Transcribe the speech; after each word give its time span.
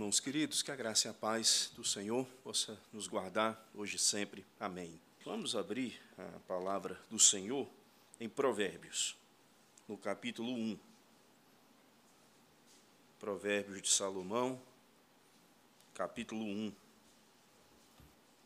irmãos 0.00 0.18
queridos, 0.18 0.62
que 0.62 0.70
a 0.70 0.76
graça 0.76 1.08
e 1.08 1.10
a 1.10 1.12
paz 1.12 1.70
do 1.76 1.84
Senhor 1.84 2.24
possa 2.42 2.80
nos 2.90 3.06
guardar 3.06 3.68
hoje 3.74 3.96
e 3.96 3.98
sempre. 3.98 4.46
Amém. 4.58 4.98
Vamos 5.26 5.54
abrir 5.54 6.00
a 6.16 6.38
palavra 6.48 6.98
do 7.10 7.18
Senhor 7.18 7.68
em 8.18 8.26
Provérbios, 8.26 9.14
no 9.86 9.98
capítulo 9.98 10.54
1. 10.54 10.78
Provérbios 13.18 13.82
de 13.82 13.90
Salomão, 13.90 14.58
capítulo 15.92 16.46
1, 16.46 16.72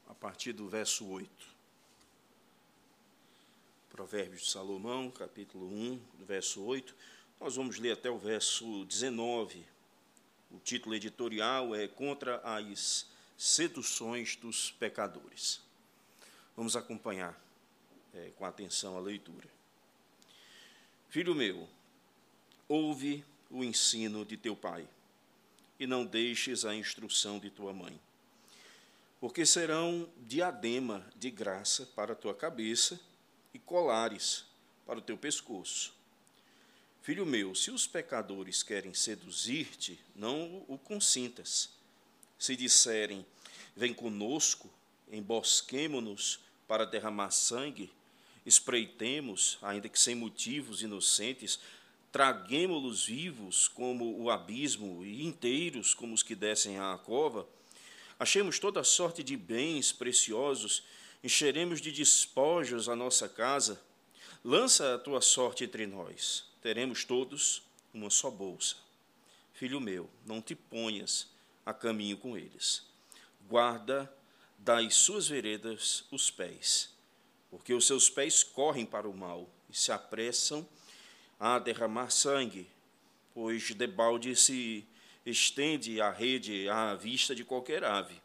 a 0.08 0.14
partir 0.14 0.52
do 0.54 0.68
verso 0.68 1.06
8. 1.06 1.30
Provérbios 3.90 4.42
de 4.42 4.50
Salomão, 4.50 5.08
capítulo 5.08 5.72
1, 5.72 6.00
verso 6.26 6.64
8. 6.64 6.92
Nós 7.38 7.54
vamos 7.54 7.78
ler 7.78 7.92
até 7.92 8.10
o 8.10 8.18
verso 8.18 8.84
19 8.86 9.73
o 10.54 10.60
título 10.60 10.94
editorial 10.94 11.74
é 11.74 11.88
Contra 11.88 12.40
as 12.44 13.06
Seduções 13.36 14.36
dos 14.36 14.70
Pecadores. 14.70 15.60
Vamos 16.56 16.76
acompanhar 16.76 17.36
é, 18.14 18.30
com 18.36 18.44
atenção 18.44 18.96
a 18.96 19.00
leitura. 19.00 19.48
Filho 21.08 21.34
meu, 21.34 21.68
ouve 22.68 23.24
o 23.50 23.64
ensino 23.64 24.24
de 24.24 24.36
teu 24.36 24.54
pai, 24.54 24.88
e 25.78 25.88
não 25.88 26.06
deixes 26.06 26.64
a 26.64 26.72
instrução 26.72 27.40
de 27.40 27.50
tua 27.50 27.72
mãe, 27.72 28.00
porque 29.20 29.44
serão 29.44 30.08
diadema 30.18 31.04
de 31.16 31.32
graça 31.32 31.84
para 31.96 32.12
a 32.12 32.16
tua 32.16 32.34
cabeça 32.34 33.00
e 33.52 33.58
colares 33.58 34.46
para 34.86 35.00
o 35.00 35.02
teu 35.02 35.18
pescoço 35.18 35.92
Filho 37.04 37.26
meu, 37.26 37.54
se 37.54 37.70
os 37.70 37.86
pecadores 37.86 38.62
querem 38.62 38.94
seduzir-te, 38.94 40.00
não 40.16 40.64
o 40.66 40.78
consintas. 40.78 41.68
Se 42.38 42.56
disserem, 42.56 43.26
vem 43.76 43.92
conosco, 43.92 44.70
embosquemo-nos 45.12 46.40
para 46.66 46.86
derramar 46.86 47.30
sangue, 47.30 47.92
espreitemos, 48.46 49.58
ainda 49.60 49.86
que 49.86 50.00
sem 50.00 50.14
motivos 50.14 50.80
inocentes, 50.80 51.60
traguemo-los 52.10 53.04
vivos 53.04 53.68
como 53.68 54.18
o 54.18 54.30
abismo 54.30 55.04
e 55.04 55.26
inteiros 55.26 55.92
como 55.92 56.14
os 56.14 56.22
que 56.22 56.34
descem 56.34 56.78
à 56.78 56.96
cova, 56.96 57.46
achemos 58.18 58.58
toda 58.58 58.82
sorte 58.82 59.22
de 59.22 59.36
bens 59.36 59.92
preciosos, 59.92 60.82
encheremos 61.22 61.82
de 61.82 61.92
despojos 61.92 62.88
a 62.88 62.96
nossa 62.96 63.28
casa, 63.28 63.78
lança 64.42 64.94
a 64.94 64.98
tua 64.98 65.20
sorte 65.20 65.64
entre 65.64 65.86
nós 65.86 66.53
teremos 66.64 67.04
todos 67.04 67.62
uma 67.92 68.08
só 68.08 68.30
bolsa. 68.30 68.76
Filho 69.52 69.78
meu, 69.82 70.08
não 70.24 70.40
te 70.40 70.54
ponhas 70.54 71.28
a 71.64 71.74
caminho 71.74 72.16
com 72.16 72.38
eles. 72.38 72.86
Guarda 73.46 74.10
das 74.56 74.94
suas 74.94 75.28
veredas 75.28 76.06
os 76.10 76.30
pés, 76.30 76.90
porque 77.50 77.74
os 77.74 77.86
seus 77.86 78.08
pés 78.08 78.42
correm 78.42 78.86
para 78.86 79.06
o 79.06 79.14
mal 79.14 79.46
e 79.68 79.76
se 79.76 79.92
apressam 79.92 80.66
a 81.38 81.58
derramar 81.58 82.08
sangue, 82.08 82.66
pois 83.34 83.74
debalde 83.74 84.34
se 84.34 84.86
estende 85.26 86.00
a 86.00 86.10
rede 86.10 86.66
à 86.70 86.94
vista 86.94 87.34
de 87.34 87.44
qualquer 87.44 87.84
ave. 87.84 88.18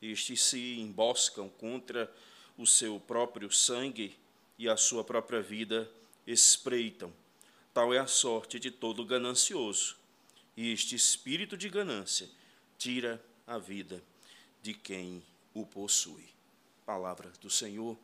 Estes 0.00 0.40
se 0.42 0.78
emboscam 0.78 1.48
contra 1.48 2.08
o 2.56 2.68
seu 2.68 3.00
próprio 3.00 3.50
sangue 3.50 4.16
e 4.56 4.68
a 4.68 4.76
sua 4.76 5.02
própria 5.02 5.42
vida 5.42 5.90
espreitam 6.24 7.12
Tal 7.74 7.92
é 7.92 7.98
a 7.98 8.06
sorte 8.06 8.60
de 8.60 8.70
todo 8.70 9.04
ganancioso, 9.04 9.96
e 10.56 10.70
este 10.70 10.94
espírito 10.94 11.56
de 11.56 11.68
ganância 11.68 12.30
tira 12.78 13.20
a 13.48 13.58
vida 13.58 14.00
de 14.62 14.72
quem 14.72 15.20
o 15.52 15.66
possui. 15.66 16.28
Palavra 16.86 17.32
do 17.40 17.50
Senhor. 17.50 17.98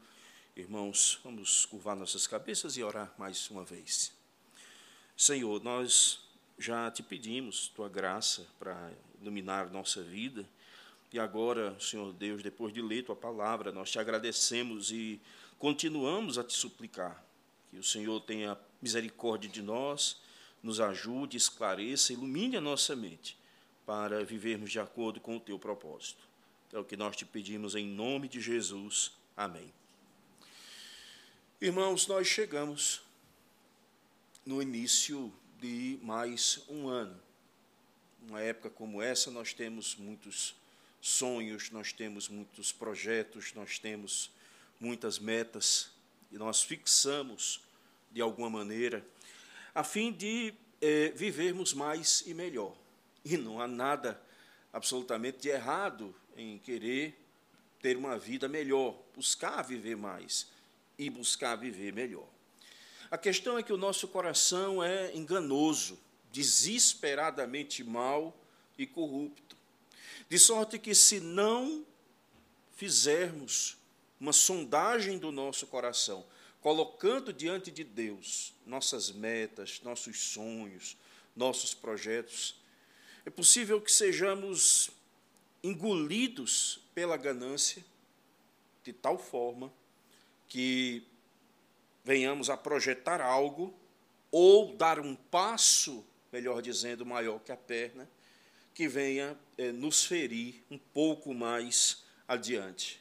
Irmãos, 0.57 1.21
vamos 1.23 1.67
curvar 1.67 1.95
nossas 1.95 2.27
cabeças 2.27 2.77
e 2.77 2.83
orar 2.83 3.15
mais 3.17 3.49
uma 3.49 3.65
vez. 3.65 4.13
Senhor, 5.17 5.63
nós 5.63 6.19
já 6.59 6.91
te 6.91 7.05
pedimos 7.05 7.69
tua 7.69 7.89
graça 7.89 8.45
para 8.59 8.93
iluminar 9.21 9.71
nossa 9.71 10.03
vida. 10.03 10.45
E 11.13 11.19
agora, 11.21 11.79
Senhor 11.79 12.13
Deus, 12.13 12.43
depois 12.43 12.75
de 12.75 12.83
ler 12.83 13.05
tua 13.05 13.15
palavra, 13.15 13.71
nós 13.71 13.89
te 13.89 14.01
agradecemos 14.01 14.91
e 14.91 15.21
continuamos 15.61 16.39
a 16.39 16.43
te 16.43 16.55
suplicar 16.55 17.30
que 17.71 17.79
o 17.79 17.85
Senhor 17.85 18.21
tenha 18.21 18.59
misericórdia 18.83 19.49
de 19.49 19.63
nós, 19.63 20.21
nos 20.63 20.81
ajude, 20.81 21.37
esclareça, 21.37 22.13
ilumine 22.13 22.57
a 22.57 22.61
nossa 22.61 22.97
mente 22.97 23.39
para 23.87 24.25
vivermos 24.25 24.71
de 24.71 24.81
acordo 24.81 25.21
com 25.21 25.37
o 25.37 25.41
teu 25.41 25.59
propósito. 25.59 26.29
É 26.73 26.79
o 26.79 26.85
que 26.85 26.97
nós 26.97 27.17
te 27.17 27.25
pedimos 27.25 27.75
em 27.75 27.87
nome 27.87 28.29
de 28.29 28.41
Jesus. 28.41 29.13
Amém. 29.37 29.73
Irmãos, 31.61 32.07
nós 32.07 32.27
chegamos 32.27 33.03
no 34.45 34.61
início 34.61 35.33
de 35.61 35.99
mais 36.03 36.63
um 36.69 36.89
ano. 36.89 37.21
Uma 38.29 38.41
época 38.41 38.71
como 38.71 39.01
essa, 39.01 39.31
nós 39.31 39.53
temos 39.53 39.97
muitos 39.97 40.55
sonhos, 41.01 41.71
nós 41.71 41.93
temos 41.93 42.29
muitos 42.29 42.73
projetos, 42.73 43.53
nós 43.55 43.79
temos 43.79 44.31
muitas 44.79 45.19
metas 45.19 45.91
e 46.31 46.39
nós 46.39 46.63
fixamos 46.63 47.61
de 48.11 48.21
alguma 48.21 48.51
maneira, 48.51 49.05
a 49.75 49.85
fim 49.85 50.13
de 50.13 50.55
é, 50.81 51.11
vivermos 51.11 51.73
mais 51.75 52.25
e 52.27 52.35
melhor. 52.35 52.75
E 53.25 53.37
não 53.37 53.61
há 53.61 53.69
nada 53.69 54.21
absolutamente 54.73 55.39
de 55.39 55.49
errado 55.49 56.15
em 56.37 56.59
querer 56.59 57.19
ter 57.81 57.97
uma 57.97 58.19
vida 58.19 58.49
melhor, 58.49 58.97
buscar 59.15 59.63
viver 59.63 59.97
mais 59.97 60.49
e 60.99 61.09
buscar 61.09 61.57
viver 61.57 61.93
melhor. 61.93 62.29
A 63.11 63.19
questão 63.19 63.59
é 63.59 63.63
que 63.63 63.73
o 63.73 63.77
nosso 63.77 64.07
coração 64.09 64.83
é 64.83 65.15
enganoso, 65.17 65.99
desesperadamente 66.31 67.83
mau 67.83 68.37
e 68.79 68.87
corrupto. 68.87 69.57
De 70.29 70.39
sorte 70.39 70.79
que, 70.79 70.95
se 70.95 71.19
não 71.19 71.85
fizermos 72.77 73.77
uma 74.21 74.33
sondagem 74.33 75.19
do 75.19 75.33
nosso 75.33 75.67
coração, 75.67 76.27
colocando 76.61 77.33
diante 77.33 77.71
de 77.71 77.83
Deus 77.83 78.53
nossas 78.67 79.11
metas, 79.11 79.81
nossos 79.83 80.19
sonhos, 80.21 80.97
nossos 81.35 81.73
projetos, 81.73 82.61
é 83.25 83.31
possível 83.31 83.81
que 83.81 83.91
sejamos 83.91 84.91
engolidos 85.63 86.81
pela 86.95 87.17
ganância 87.17 87.85
de 88.83 88.93
tal 88.93 89.19
forma 89.19 89.73
que 90.49 91.03
venhamos 92.05 92.51
a 92.51 92.57
projetar 92.57 93.21
algo 93.21 93.75
ou 94.31 94.75
dar 94.75 95.01
um 95.01 95.15
passo, 95.15 96.05
melhor 96.33 96.63
dizendo, 96.63 97.05
maior 97.05 97.41
que 97.41 97.53
a 97.53 97.57
perna, 97.57 98.09
que 98.75 98.89
venha 98.89 99.39
é, 99.59 99.73
nos 99.73 100.05
ferir 100.05 100.63
um 100.71 100.79
pouco 100.79 101.35
mais 101.35 102.05
adiante. 102.27 103.00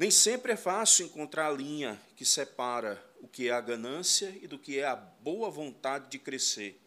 Nem 0.00 0.10
sempre 0.10 0.52
é 0.52 0.56
fácil 0.56 1.04
encontrar 1.04 1.48
a 1.48 1.52
linha 1.52 2.00
que 2.16 2.24
separa 2.24 2.98
o 3.20 3.28
que 3.28 3.48
é 3.48 3.52
a 3.52 3.60
ganância 3.60 4.34
e 4.40 4.46
do 4.46 4.58
que 4.58 4.78
é 4.78 4.86
a 4.86 4.96
boa 4.96 5.50
vontade 5.50 6.08
de 6.08 6.18
crescer 6.18 6.80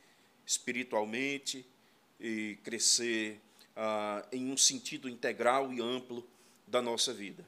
espiritualmente 0.44 1.64
e 2.20 2.58
crescer 2.64 3.40
ah, 3.76 4.26
em 4.32 4.52
um 4.52 4.58
sentido 4.58 5.08
integral 5.08 5.72
e 5.72 5.80
amplo 5.80 6.28
da 6.66 6.82
nossa 6.82 7.14
vida. 7.14 7.46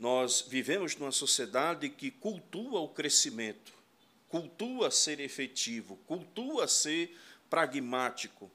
Nós 0.00 0.42
vivemos 0.48 0.96
numa 0.96 1.12
sociedade 1.12 1.90
que 1.90 2.10
cultua 2.10 2.80
o 2.80 2.88
crescimento, 2.88 3.74
cultua 4.30 4.90
ser 4.90 5.20
efetivo, 5.20 5.98
cultua 6.06 6.66
ser 6.66 7.14
pragmático. 7.50 8.50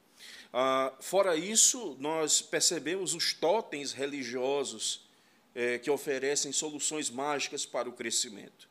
Ah, 0.51 0.91
fora 0.99 1.35
isso, 1.35 1.95
nós 1.99 2.41
percebemos 2.41 3.13
os 3.13 3.33
totens 3.33 3.91
religiosos 3.91 5.05
é, 5.57 5.79
que 5.79 5.89
oferecem 5.89 6.51
soluções 6.51 7.09
mágicas 7.09 7.65
para 7.65 7.89
o 7.89 7.91
crescimento. 7.91 8.69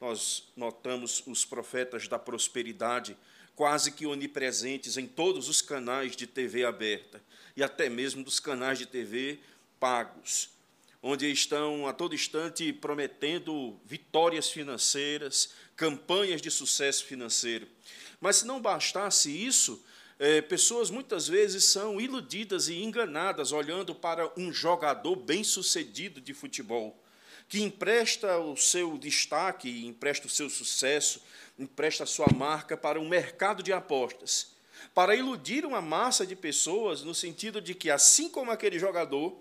Nós 0.00 0.44
notamos 0.56 1.22
os 1.26 1.44
profetas 1.44 2.08
da 2.08 2.18
prosperidade 2.18 3.14
quase 3.54 3.92
que 3.92 4.06
onipresentes 4.06 4.96
em 4.96 5.06
todos 5.06 5.50
os 5.50 5.60
canais 5.60 6.16
de 6.16 6.26
TV 6.26 6.64
aberta 6.64 7.22
e 7.54 7.62
até 7.62 7.90
mesmo 7.90 8.24
dos 8.24 8.40
canais 8.40 8.78
de 8.78 8.86
TV 8.86 9.40
pagos, 9.78 10.48
onde 11.02 11.30
estão 11.30 11.86
a 11.86 11.92
todo 11.92 12.14
instante 12.14 12.72
prometendo 12.72 13.78
vitórias 13.84 14.50
financeiras, 14.50 15.52
campanhas 15.76 16.40
de 16.40 16.50
sucesso 16.50 17.04
financeiro. 17.04 17.68
Mas 18.18 18.36
se 18.36 18.46
não 18.46 18.58
bastasse 18.58 19.30
isso, 19.30 19.84
é, 20.22 20.40
pessoas 20.40 20.88
muitas 20.88 21.26
vezes 21.26 21.64
são 21.64 22.00
iludidas 22.00 22.68
e 22.68 22.80
enganadas 22.80 23.50
olhando 23.50 23.92
para 23.92 24.32
um 24.38 24.52
jogador 24.52 25.16
bem-sucedido 25.16 26.20
de 26.20 26.32
futebol, 26.32 26.96
que 27.48 27.60
empresta 27.60 28.38
o 28.38 28.56
seu 28.56 28.96
destaque, 28.96 29.84
empresta 29.84 30.28
o 30.28 30.30
seu 30.30 30.48
sucesso, 30.48 31.20
empresta 31.58 32.04
a 32.04 32.06
sua 32.06 32.28
marca 32.32 32.76
para 32.76 33.00
um 33.00 33.08
mercado 33.08 33.64
de 33.64 33.72
apostas. 33.72 34.52
para 34.94 35.16
iludir 35.16 35.64
uma 35.66 35.80
massa 35.80 36.24
de 36.24 36.36
pessoas, 36.36 37.02
no 37.02 37.14
sentido 37.16 37.60
de 37.60 37.74
que, 37.74 37.90
assim 37.90 38.28
como 38.28 38.52
aquele 38.52 38.78
jogador 38.78 39.36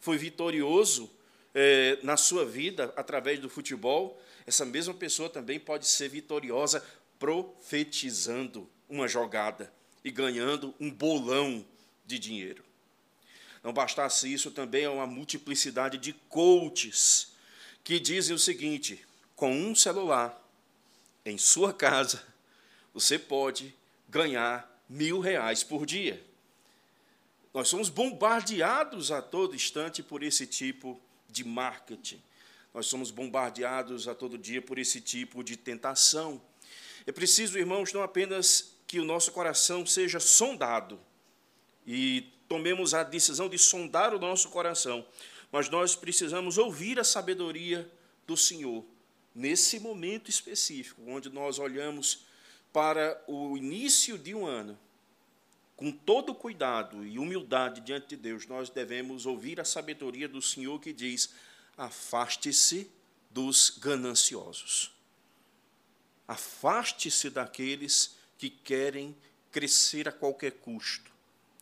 foi 0.00 0.18
vitorioso 0.18 1.08
é, 1.54 1.98
na 2.02 2.16
sua 2.16 2.44
vida 2.44 2.92
através 2.96 3.38
do 3.38 3.48
futebol, 3.48 4.20
essa 4.44 4.64
mesma 4.64 4.94
pessoa 4.94 5.30
também 5.30 5.60
pode 5.60 5.86
ser 5.86 6.08
vitoriosa 6.08 6.84
profetizando 7.20 8.68
uma 8.88 9.06
jogada 9.06 9.72
e 10.04 10.10
ganhando 10.10 10.74
um 10.78 10.90
bolão 10.90 11.64
de 12.04 12.18
dinheiro. 12.18 12.62
Não 13.62 13.72
bastasse 13.72 14.30
isso, 14.30 14.50
também 14.50 14.84
há 14.84 14.90
uma 14.90 15.06
multiplicidade 15.06 15.96
de 15.96 16.12
coaches 16.28 17.32
que 17.82 17.98
dizem 17.98 18.36
o 18.36 18.38
seguinte: 18.38 19.02
com 19.34 19.50
um 19.50 19.74
celular 19.74 20.38
em 21.24 21.38
sua 21.38 21.72
casa, 21.72 22.22
você 22.92 23.18
pode 23.18 23.74
ganhar 24.08 24.70
mil 24.88 25.18
reais 25.18 25.64
por 25.64 25.86
dia. 25.86 26.22
Nós 27.54 27.68
somos 27.68 27.88
bombardeados 27.88 29.10
a 29.10 29.22
todo 29.22 29.54
instante 29.54 30.02
por 30.02 30.22
esse 30.22 30.46
tipo 30.46 31.00
de 31.30 31.44
marketing. 31.44 32.20
Nós 32.74 32.86
somos 32.86 33.10
bombardeados 33.10 34.08
a 34.08 34.14
todo 34.14 34.36
dia 34.36 34.60
por 34.60 34.78
esse 34.78 35.00
tipo 35.00 35.42
de 35.42 35.56
tentação. 35.56 36.42
É 37.06 37.12
preciso, 37.12 37.56
irmãos, 37.56 37.92
não 37.92 38.02
apenas 38.02 38.73
que 38.94 39.00
o 39.00 39.04
nosso 39.04 39.32
coração 39.32 39.84
seja 39.84 40.20
sondado 40.20 41.00
e 41.84 42.32
tomemos 42.46 42.94
a 42.94 43.02
decisão 43.02 43.48
de 43.48 43.58
sondar 43.58 44.14
o 44.14 44.20
nosso 44.20 44.50
coração, 44.50 45.04
mas 45.50 45.68
nós 45.68 45.96
precisamos 45.96 46.58
ouvir 46.58 47.00
a 47.00 47.02
sabedoria 47.02 47.90
do 48.24 48.36
Senhor 48.36 48.84
nesse 49.34 49.80
momento 49.80 50.30
específico, 50.30 51.02
onde 51.08 51.28
nós 51.28 51.58
olhamos 51.58 52.20
para 52.72 53.20
o 53.26 53.56
início 53.56 54.16
de 54.16 54.32
um 54.32 54.46
ano, 54.46 54.78
com 55.74 55.90
todo 55.90 56.32
cuidado 56.32 57.04
e 57.04 57.18
humildade 57.18 57.80
diante 57.80 58.10
de 58.10 58.16
Deus, 58.16 58.46
nós 58.46 58.70
devemos 58.70 59.26
ouvir 59.26 59.58
a 59.60 59.64
sabedoria 59.64 60.28
do 60.28 60.40
Senhor 60.40 60.80
que 60.80 60.92
diz: 60.92 61.34
afaste-se 61.76 62.88
dos 63.28 63.70
gananciosos. 63.70 64.92
Afaste-se 66.28 67.28
daqueles 67.28 68.22
que 68.38 68.50
querem 68.50 69.16
crescer 69.50 70.08
a 70.08 70.12
qualquer 70.12 70.52
custo, 70.52 71.10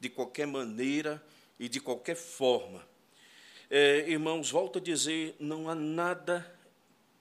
de 0.00 0.08
qualquer 0.08 0.46
maneira 0.46 1.22
e 1.58 1.68
de 1.68 1.80
qualquer 1.80 2.16
forma. 2.16 2.86
É, 3.70 4.10
irmãos, 4.10 4.50
volto 4.50 4.78
a 4.78 4.82
dizer: 4.82 5.36
não 5.38 5.68
há 5.68 5.74
nada 5.74 6.58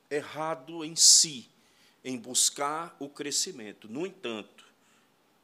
errado 0.09 0.83
em 0.83 0.95
si 0.95 1.49
em 2.03 2.17
buscar 2.17 2.95
o 2.99 3.07
crescimento. 3.07 3.87
No 3.87 4.05
entanto, 4.05 4.65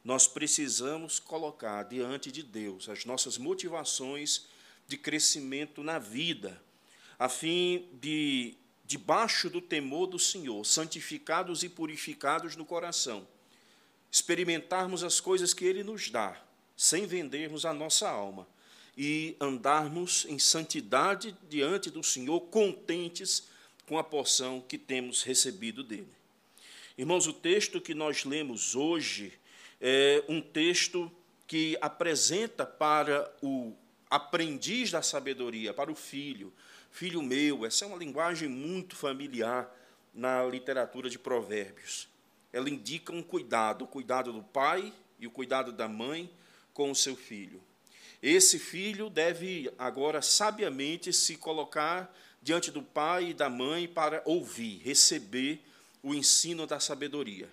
nós 0.04 0.28
precisamos 0.28 1.20
colocar 1.20 1.84
diante 1.84 2.32
de 2.32 2.42
Deus 2.42 2.90
as 2.90 3.06
nossas 3.06 3.38
motivações 3.38 4.46
de 4.88 4.98
crescimento 4.98 5.84
na 5.84 6.00
vida, 6.00 6.62
a 7.20 7.28
fim 7.28 7.88
de, 8.02 8.56
debaixo 8.86 9.50
do 9.50 9.62
temor 9.62 10.08
do 10.08 10.18
Senhor, 10.18 10.66
santificados 10.66 11.62
e 11.62 11.70
purificados 11.70 12.56
no 12.56 12.66
coração, 12.66 13.28
experimentarmos 14.18 15.04
as 15.04 15.20
coisas 15.20 15.54
que 15.54 15.66
Ele 15.66 15.84
nos 15.84 16.10
dá, 16.10 16.42
sem 16.76 17.06
vendermos 17.06 17.66
a 17.66 17.74
nossa 17.74 18.10
alma, 18.10 18.48
e 18.98 19.36
andarmos 19.40 20.26
em 20.28 20.40
santidade 20.40 21.38
diante 21.48 21.92
do 21.92 22.04
Senhor, 22.04 22.42
contentes 22.42 23.48
com 23.86 23.98
a 23.98 24.04
porção 24.04 24.60
que 24.60 24.78
temos 24.78 25.22
recebido 25.22 25.84
dele. 25.84 26.12
Irmãos, 26.98 27.28
o 27.28 27.34
texto 27.34 27.80
que 27.80 27.94
nós 27.94 28.26
lemos 28.26 28.76
hoje 28.76 29.34
é 29.80 30.24
um 30.28 30.42
texto 30.42 31.12
que 31.46 31.78
apresenta 31.80 32.66
para 32.66 33.32
o 33.42 33.74
aprendiz 34.10 34.90
da 34.90 35.04
sabedoria, 35.04 35.76
para 35.76 35.92
o 35.92 35.96
filho, 35.96 36.52
filho 36.90 37.22
meu, 37.22 37.66
essa 37.66 37.86
é 37.86 37.88
uma 37.88 37.98
linguagem 37.98 38.50
muito 38.50 38.96
familiar 38.96 39.72
na 40.12 40.44
literatura 40.44 41.08
de 41.08 41.20
Provérbios. 41.20 42.08
Ela 42.52 42.70
indica 42.70 43.12
um 43.14 43.22
cuidado, 43.22 43.84
o 43.84 43.88
cuidado 43.88 44.32
do 44.32 44.44
pai 44.44 44.94
e 45.20 45.28
o 45.28 45.32
cuidado 45.32 45.72
da 45.72 45.88
mãe 45.88 46.30
com 46.74 46.92
o 46.92 46.96
seu 46.96 47.16
filho. 47.16 47.62
Esse 48.22 48.58
filho 48.58 49.10
deve 49.10 49.72
agora 49.78 50.22
sabiamente 50.22 51.14
se 51.14 51.38
colocar 51.38 52.14
diante 52.42 52.72
do 52.72 52.82
pai 52.82 53.30
e 53.30 53.34
da 53.34 53.50
mãe 53.50 53.88
para 53.88 54.22
ouvir, 54.26 54.82
receber 54.84 55.62
o 56.02 56.14
ensino 56.14 56.66
da 56.66 56.80
sabedoria. 56.80 57.50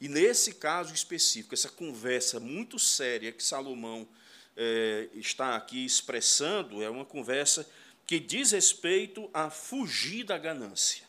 E 0.00 0.08
nesse 0.08 0.54
caso 0.54 0.92
específico, 0.92 1.54
essa 1.54 1.68
conversa 1.68 2.40
muito 2.40 2.78
séria 2.78 3.30
que 3.30 3.42
Salomão 3.42 4.08
é, 4.56 5.08
está 5.14 5.54
aqui 5.54 5.84
expressando 5.84 6.82
é 6.82 6.90
uma 6.90 7.04
conversa 7.04 7.68
que 8.06 8.18
diz 8.18 8.50
respeito 8.52 9.30
a 9.32 9.48
fugir 9.48 10.24
da 10.24 10.36
ganância. 10.36 11.04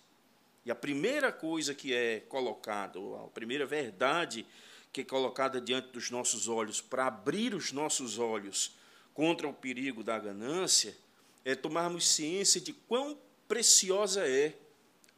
E 0.65 0.71
a 0.71 0.75
primeira 0.75 1.31
coisa 1.31 1.75
que 1.75 1.94
é 1.94 2.21
colocada, 2.21 3.00
a 3.24 3.27
primeira 3.27 3.65
verdade 3.65 4.45
que 4.92 5.01
é 5.01 5.04
colocada 5.04 5.60
diante 5.60 5.89
dos 5.89 6.12
nossos 6.12 6.48
olhos 6.48 6.80
para 6.80 7.07
abrir 7.07 7.56
os 7.56 7.71
nossos 7.71 8.19
olhos 8.19 8.75
contra 9.13 9.48
o 9.48 9.54
perigo 9.54 10.04
da 10.04 10.19
ganância, 10.19 10.95
é 11.44 11.56
tomarmos 11.56 12.07
ciência 12.07 12.62
de 12.62 12.74
quão 12.74 13.18
preciosa 13.48 14.27
é 14.27 14.56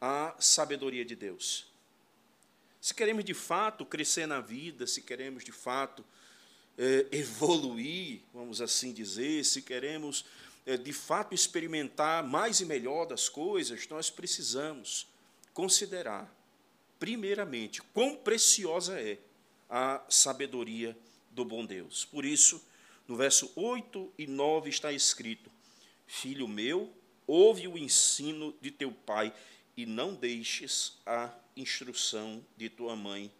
a 0.00 0.34
sabedoria 0.38 1.04
de 1.04 1.14
Deus. 1.14 1.66
Se 2.80 2.94
queremos 2.94 3.24
de 3.24 3.34
fato 3.34 3.84
crescer 3.84 4.26
na 4.26 4.40
vida, 4.40 4.86
se 4.86 5.02
queremos 5.02 5.44
de 5.44 5.52
fato 5.52 6.04
é, 6.78 7.06
evoluir, 7.12 8.20
vamos 8.32 8.60
assim 8.60 8.92
dizer, 8.92 9.44
se 9.44 9.62
queremos 9.62 10.24
é, 10.64 10.76
de 10.76 10.92
fato 10.92 11.34
experimentar 11.34 12.24
mais 12.24 12.60
e 12.60 12.64
melhor 12.64 13.06
das 13.06 13.28
coisas, 13.28 13.88
nós 13.88 14.10
precisamos 14.10 15.06
considerar, 15.56 16.30
primeiramente, 16.98 17.80
quão 17.80 18.14
preciosa 18.14 19.00
é 19.00 19.16
a 19.70 20.04
sabedoria 20.06 20.94
do 21.30 21.46
bom 21.46 21.64
Deus. 21.64 22.04
Por 22.04 22.26
isso, 22.26 22.62
no 23.08 23.16
verso 23.16 23.50
8 23.56 24.12
e 24.18 24.26
9 24.26 24.68
está 24.68 24.92
escrito: 24.92 25.50
Filho 26.06 26.46
meu, 26.46 26.92
ouve 27.26 27.66
o 27.66 27.78
ensino 27.78 28.54
de 28.60 28.70
teu 28.70 28.92
pai 28.92 29.32
e 29.74 29.86
não 29.86 30.14
deixes 30.14 30.98
a 31.06 31.32
instrução 31.56 32.44
de 32.54 32.68
tua 32.68 32.94
mãe, 32.94 33.32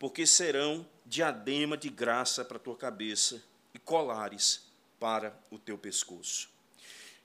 porque 0.00 0.26
serão 0.26 0.84
diadema 1.06 1.76
de 1.76 1.88
graça 1.88 2.44
para 2.44 2.58
tua 2.58 2.74
cabeça 2.74 3.40
e 3.72 3.78
colares 3.78 4.66
para 4.98 5.32
o 5.48 5.60
teu 5.60 5.78
pescoço. 5.78 6.50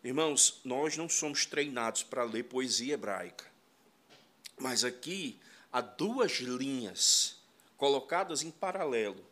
Irmãos, 0.03 0.61
nós 0.63 0.95
não 0.95 1.09
somos 1.09 1.47
treinados 1.47 2.03
para 2.03 2.23
ler 2.23 2.43
poesia 2.43 2.93
hebraica, 2.93 3.56
mas 4.59 4.83
aqui 4.83 5.39
há 5.71 5.81
duas 5.81 6.39
linhas 6.39 7.37
colocadas 7.77 8.41
em 8.41 8.51
paralelo, 8.51 9.23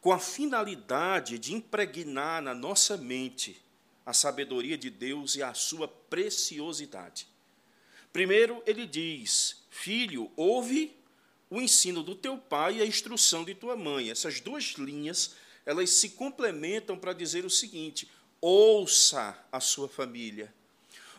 com 0.00 0.12
a 0.12 0.18
finalidade 0.18 1.38
de 1.38 1.54
impregnar 1.54 2.42
na 2.42 2.54
nossa 2.54 2.96
mente 2.96 3.62
a 4.04 4.12
sabedoria 4.12 4.76
de 4.76 4.90
Deus 4.90 5.34
e 5.36 5.42
a 5.42 5.54
sua 5.54 5.88
preciosidade. 5.88 7.26
Primeiro, 8.12 8.62
ele 8.66 8.86
diz: 8.86 9.64
Filho, 9.70 10.30
ouve 10.36 10.96
o 11.48 11.60
ensino 11.60 12.02
do 12.02 12.14
teu 12.14 12.36
pai 12.36 12.78
e 12.78 12.82
a 12.82 12.86
instrução 12.86 13.44
de 13.44 13.54
tua 13.54 13.76
mãe. 13.76 14.10
Essas 14.10 14.40
duas 14.40 14.74
linhas, 14.76 15.36
elas 15.64 15.90
se 15.90 16.10
complementam 16.10 16.98
para 16.98 17.12
dizer 17.12 17.44
o 17.44 17.50
seguinte: 17.50 18.10
ouça 18.40 19.38
a 19.50 19.60
sua 19.60 19.88
família. 19.88 20.52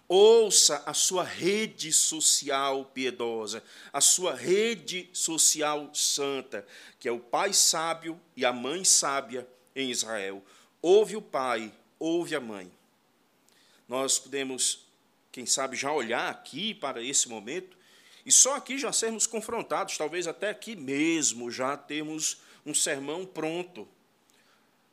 Ouça 0.08 0.84
a 0.86 0.94
sua 0.94 1.24
rede 1.24 1.92
social 1.92 2.86
piedosa, 2.94 3.64
a 3.92 4.00
sua 4.00 4.36
rede 4.36 5.10
social 5.12 5.90
santa, 5.94 6.66
que 7.00 7.08
é 7.08 7.12
o 7.12 7.20
pai 7.20 7.54
sábio 7.54 8.20
e 8.36 8.46
a 8.46 8.54
mãe 8.54 8.84
sábia 8.84 9.48
em 9.76 9.90
Israel. 9.90 10.44
Ouve 10.82 11.16
o 11.16 11.22
pai, 11.22 11.74
ouve 11.98 12.36
a 12.36 12.40
mãe. 12.40 12.72
Nós 13.88 14.20
podemos 14.20 14.86
quem 15.36 15.46
sabe, 15.46 15.76
já 15.76 15.92
olhar 15.92 16.30
aqui 16.30 16.74
para 16.74 17.04
esse 17.04 17.28
momento 17.28 17.76
e 18.26 18.32
só 18.32 18.56
aqui 18.56 18.78
já 18.78 18.94
sermos 18.94 19.28
confrontados, 19.28 19.98
talvez 19.98 20.28
até 20.28 20.50
aqui 20.50 20.78
mesmo 20.78 21.52
já 21.52 21.76
temos 21.76 22.38
um 22.66 22.74
sermão 22.74 23.26
pronto. 23.26 23.86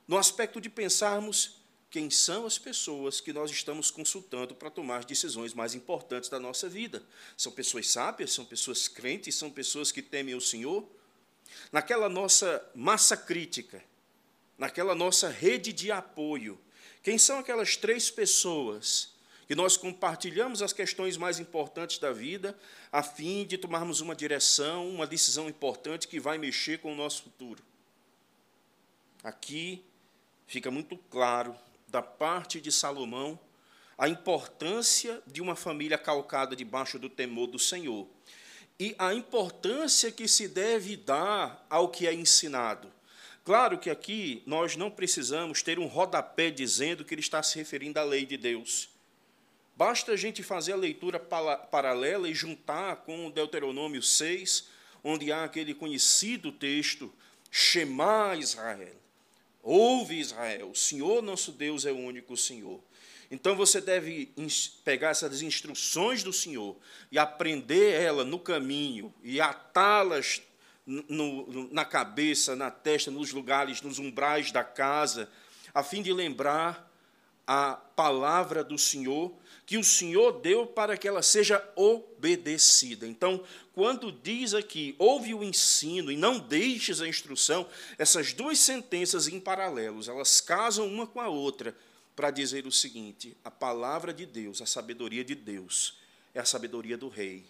No 0.08 0.18
aspecto 0.18 0.60
de 0.60 0.68
pensarmos 0.68 1.61
quem 1.92 2.08
são 2.08 2.46
as 2.46 2.56
pessoas 2.56 3.20
que 3.20 3.34
nós 3.34 3.50
estamos 3.50 3.90
consultando 3.90 4.54
para 4.54 4.70
tomar 4.70 4.96
as 4.96 5.04
decisões 5.04 5.52
mais 5.52 5.74
importantes 5.74 6.30
da 6.30 6.40
nossa 6.40 6.66
vida. 6.66 7.02
São 7.36 7.52
pessoas 7.52 7.90
sábias, 7.90 8.32
são 8.32 8.46
pessoas 8.46 8.88
crentes, 8.88 9.34
são 9.34 9.50
pessoas 9.50 9.92
que 9.92 10.00
temem 10.00 10.34
o 10.34 10.40
Senhor? 10.40 10.88
Naquela 11.70 12.08
nossa 12.08 12.66
massa 12.74 13.14
crítica, 13.14 13.84
naquela 14.56 14.94
nossa 14.94 15.28
rede 15.28 15.70
de 15.70 15.92
apoio, 15.92 16.58
quem 17.02 17.18
são 17.18 17.38
aquelas 17.38 17.76
três 17.76 18.10
pessoas 18.10 19.12
que 19.46 19.54
nós 19.54 19.76
compartilhamos 19.76 20.62
as 20.62 20.72
questões 20.72 21.18
mais 21.18 21.38
importantes 21.38 21.98
da 21.98 22.10
vida, 22.10 22.58
a 22.90 23.02
fim 23.02 23.44
de 23.44 23.58
tomarmos 23.58 24.00
uma 24.00 24.16
direção, 24.16 24.88
uma 24.88 25.06
decisão 25.06 25.46
importante 25.46 26.08
que 26.08 26.18
vai 26.18 26.38
mexer 26.38 26.78
com 26.78 26.90
o 26.90 26.96
nosso 26.96 27.24
futuro. 27.24 27.62
Aqui 29.22 29.84
fica 30.46 30.70
muito 30.70 30.96
claro, 30.96 31.54
da 31.92 32.00
parte 32.00 32.58
de 32.58 32.72
Salomão, 32.72 33.38
a 33.98 34.08
importância 34.08 35.22
de 35.26 35.42
uma 35.42 35.54
família 35.54 35.98
calcada 35.98 36.56
debaixo 36.56 36.98
do 36.98 37.10
temor 37.10 37.46
do 37.46 37.58
Senhor 37.58 38.08
e 38.80 38.96
a 38.98 39.12
importância 39.12 40.10
que 40.10 40.26
se 40.26 40.48
deve 40.48 40.96
dar 40.96 41.64
ao 41.68 41.90
que 41.90 42.06
é 42.06 42.14
ensinado. 42.14 42.90
Claro 43.44 43.78
que 43.78 43.90
aqui 43.90 44.42
nós 44.46 44.74
não 44.74 44.90
precisamos 44.90 45.62
ter 45.62 45.78
um 45.78 45.86
rodapé 45.86 46.50
dizendo 46.50 47.04
que 47.04 47.12
ele 47.12 47.20
está 47.20 47.42
se 47.42 47.58
referindo 47.58 48.00
à 48.00 48.02
lei 48.02 48.24
de 48.24 48.38
Deus. 48.38 48.88
Basta 49.76 50.12
a 50.12 50.16
gente 50.16 50.42
fazer 50.42 50.72
a 50.72 50.76
leitura 50.76 51.20
paralela 51.20 52.28
e 52.28 52.34
juntar 52.34 52.96
com 52.96 53.30
Deuteronômio 53.30 54.02
6, 54.02 54.68
onde 55.04 55.30
há 55.30 55.44
aquele 55.44 55.74
conhecido 55.74 56.50
texto, 56.50 57.12
Shema 57.50 58.34
Israel. 58.36 59.01
Ouve 59.62 60.18
Israel, 60.18 60.70
o 60.70 60.74
Senhor 60.74 61.22
nosso 61.22 61.52
Deus 61.52 61.86
é 61.86 61.92
o 61.92 61.96
único 61.96 62.36
Senhor. 62.36 62.82
Então 63.30 63.56
você 63.56 63.80
deve 63.80 64.34
pegar 64.84 65.10
essas 65.10 65.40
instruções 65.40 66.22
do 66.22 66.32
Senhor 66.32 66.76
e 67.10 67.18
aprender 67.18 67.92
ela 67.92 68.24
no 68.24 68.38
caminho 68.38 69.14
e 69.22 69.40
atá-las 69.40 70.42
na 71.70 71.84
cabeça, 71.84 72.56
na 72.56 72.70
testa, 72.70 73.10
nos 73.10 73.32
lugares, 73.32 73.80
nos 73.80 73.98
umbrais 73.98 74.50
da 74.50 74.64
casa, 74.64 75.30
a 75.72 75.82
fim 75.82 76.02
de 76.02 76.12
lembrar 76.12 76.90
a 77.46 77.74
palavra 77.74 78.64
do 78.64 78.76
Senhor 78.76 79.32
que 79.72 79.78
o 79.78 79.82
Senhor 79.82 80.32
deu 80.32 80.66
para 80.66 80.98
que 80.98 81.08
ela 81.08 81.22
seja 81.22 81.66
obedecida. 81.74 83.06
Então, 83.06 83.42
quando 83.72 84.12
diz 84.12 84.52
aqui, 84.52 84.94
ouve 84.98 85.32
o 85.32 85.42
ensino 85.42 86.12
e 86.12 86.16
não 86.16 86.38
deixes 86.38 87.00
a 87.00 87.08
instrução, 87.08 87.66
essas 87.96 88.34
duas 88.34 88.58
sentenças 88.58 89.28
em 89.28 89.40
paralelos, 89.40 90.08
elas 90.08 90.42
casam 90.42 90.86
uma 90.86 91.06
com 91.06 91.22
a 91.22 91.28
outra 91.30 91.74
para 92.14 92.30
dizer 92.30 92.66
o 92.66 92.70
seguinte: 92.70 93.34
a 93.42 93.50
palavra 93.50 94.12
de 94.12 94.26
Deus, 94.26 94.60
a 94.60 94.66
sabedoria 94.66 95.24
de 95.24 95.34
Deus, 95.34 95.96
é 96.34 96.40
a 96.40 96.44
sabedoria 96.44 96.98
do 96.98 97.08
rei. 97.08 97.46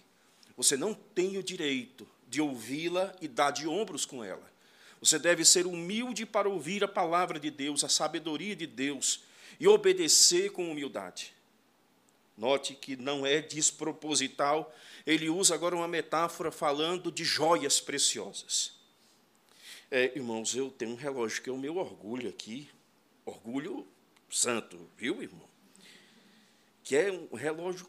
Você 0.57 0.77
não 0.77 0.95
tem 0.95 1.39
o 1.39 1.43
direito 1.43 2.07
de 2.29 2.41
ouvi-la 2.41 3.13
e 3.21 3.27
dar 3.27 3.51
de 3.51 3.67
ombros 3.67 4.05
com 4.05 4.23
ela. 4.23 4.49
Você 5.01 5.19
deve 5.19 5.45
ser 5.45 5.67
humilde 5.67 6.25
para 6.25 6.49
ouvir 6.49 6.85
a 6.85 6.89
palavra 6.89 7.41
de 7.41 7.51
Deus, 7.51 7.83
a 7.83 7.89
sabedoria 7.89 8.55
de 8.55 8.69
Deus 8.69 9.25
e 9.59 9.67
obedecer 9.67 10.53
com 10.53 10.71
humildade. 10.71 11.35
Note 12.37 12.75
que 12.75 12.97
não 12.97 13.27
é 13.27 13.41
desproposital, 13.41 14.75
ele 15.07 15.29
usa 15.29 15.55
agora 15.55 15.77
uma 15.77 15.89
metáfora 15.89 16.51
falando 16.51 17.13
de 17.13 17.25
joias 17.25 17.81
preciosas. 17.81 18.73
É, 19.91 20.13
irmãos, 20.17 20.55
eu 20.55 20.71
tenho 20.71 20.93
um 20.93 20.97
relógio 20.97 21.43
que 21.43 21.51
é 21.51 21.53
o 21.53 21.59
meu 21.59 21.77
orgulho 21.77 22.29
aqui, 22.29 22.69
orgulho 23.27 23.87
santo, 24.31 24.89
viu, 24.97 25.23
irmão? 25.23 25.49
Que 26.83 26.97
é 26.97 27.13
um 27.13 27.37
relógio. 27.37 27.87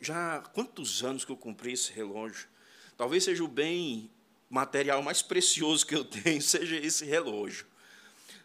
Já 0.00 0.36
há 0.36 0.40
quantos 0.40 1.04
anos 1.04 1.24
que 1.24 1.32
eu 1.32 1.36
comprei 1.36 1.74
esse 1.74 1.92
relógio? 1.92 2.48
Talvez 2.96 3.24
seja 3.24 3.44
o 3.44 3.48
bem 3.48 4.10
material 4.48 5.02
mais 5.02 5.20
precioso 5.20 5.86
que 5.86 5.94
eu 5.94 6.04
tenho, 6.04 6.40
seja 6.42 6.76
esse 6.76 7.04
relógio. 7.04 7.66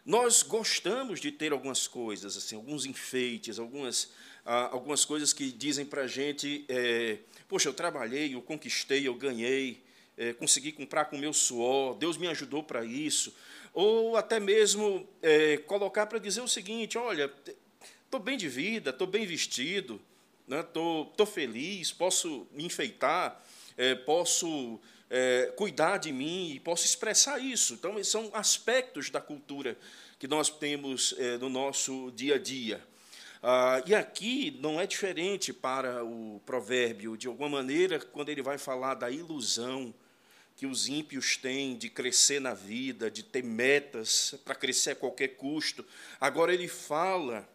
Nós 0.04 0.42
gostamos 0.42 1.20
de 1.20 1.30
ter 1.30 1.52
algumas 1.52 1.86
coisas, 1.86 2.36
assim, 2.36 2.56
alguns 2.56 2.84
enfeites, 2.84 3.58
algumas, 3.58 4.10
ah, 4.44 4.68
algumas 4.72 5.04
coisas 5.04 5.32
que 5.32 5.50
dizem 5.50 5.84
para 5.84 6.02
a 6.02 6.06
gente: 6.06 6.64
é, 6.68 7.18
poxa, 7.48 7.68
eu 7.68 7.74
trabalhei, 7.74 8.34
eu 8.34 8.42
conquistei, 8.42 9.06
eu 9.06 9.14
ganhei, 9.14 9.82
é, 10.16 10.32
consegui 10.32 10.72
comprar 10.72 11.06
com 11.06 11.16
meu 11.16 11.32
suor, 11.32 11.96
Deus 11.96 12.16
me 12.16 12.26
ajudou 12.28 12.62
para 12.62 12.84
isso 12.84 13.32
ou 13.72 14.16
até 14.16 14.38
mesmo 14.38 15.08
é, 15.22 15.56
colocar 15.58 16.06
para 16.06 16.18
dizer 16.18 16.40
o 16.40 16.48
seguinte: 16.48 16.98
olha, 16.98 17.32
estou 18.04 18.20
bem 18.20 18.36
de 18.36 18.48
vida, 18.48 18.90
estou 18.90 19.06
bem 19.06 19.26
vestido, 19.26 20.00
estou 20.48 21.12
né, 21.18 21.26
feliz, 21.26 21.90
posso 21.92 22.46
me 22.52 22.64
enfeitar, 22.64 23.42
é, 23.76 23.94
posso 23.94 24.78
é, 25.08 25.52
cuidar 25.56 25.98
de 25.98 26.12
mim 26.12 26.52
e 26.54 26.60
posso 26.60 26.84
expressar 26.84 27.38
isso. 27.38 27.74
Então, 27.74 28.02
são 28.04 28.30
aspectos 28.34 29.10
da 29.10 29.20
cultura 29.20 29.76
que 30.18 30.28
nós 30.28 30.50
temos 30.50 31.14
é, 31.18 31.38
no 31.38 31.48
nosso 31.48 32.12
dia 32.14 32.36
a 32.36 32.38
dia. 32.38 32.80
Ah, 33.44 33.82
e 33.84 33.92
aqui 33.92 34.56
não 34.60 34.80
é 34.80 34.86
diferente 34.86 35.52
para 35.52 36.04
o 36.04 36.40
provérbio, 36.46 37.16
de 37.16 37.26
alguma 37.26 37.48
maneira, 37.48 37.98
quando 37.98 38.28
ele 38.28 38.40
vai 38.40 38.56
falar 38.56 38.94
da 38.94 39.10
ilusão 39.10 39.92
que 40.54 40.64
os 40.64 40.86
ímpios 40.86 41.36
têm 41.36 41.76
de 41.76 41.90
crescer 41.90 42.40
na 42.40 42.54
vida, 42.54 43.10
de 43.10 43.24
ter 43.24 43.42
metas 43.42 44.36
para 44.44 44.54
crescer 44.54 44.90
a 44.90 44.94
qualquer 44.94 45.28
custo. 45.28 45.84
Agora 46.20 46.54
ele 46.54 46.68
fala 46.68 47.48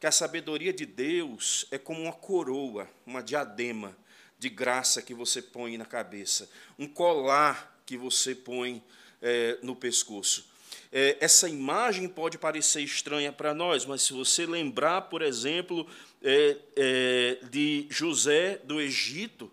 que 0.00 0.06
a 0.06 0.10
sabedoria 0.10 0.72
de 0.72 0.86
Deus 0.86 1.66
é 1.70 1.76
como 1.76 2.00
uma 2.00 2.14
coroa, 2.14 2.88
uma 3.04 3.22
diadema 3.22 3.94
de 4.38 4.48
graça 4.48 5.02
que 5.02 5.12
você 5.12 5.42
põe 5.42 5.76
na 5.76 5.84
cabeça, 5.84 6.48
um 6.78 6.88
colar 6.88 7.78
que 7.84 7.98
você 7.98 8.34
põe 8.34 8.82
é, 9.20 9.58
no 9.62 9.76
pescoço. 9.76 10.48
É, 10.92 11.16
essa 11.20 11.48
imagem 11.48 12.08
pode 12.08 12.38
parecer 12.38 12.82
estranha 12.82 13.32
para 13.32 13.52
nós, 13.52 13.84
mas 13.84 14.02
se 14.02 14.12
você 14.12 14.46
lembrar, 14.46 15.02
por 15.02 15.22
exemplo, 15.22 15.86
é, 16.22 16.56
é 16.76 17.38
de 17.50 17.86
José 17.90 18.58
do 18.64 18.80
Egito, 18.80 19.50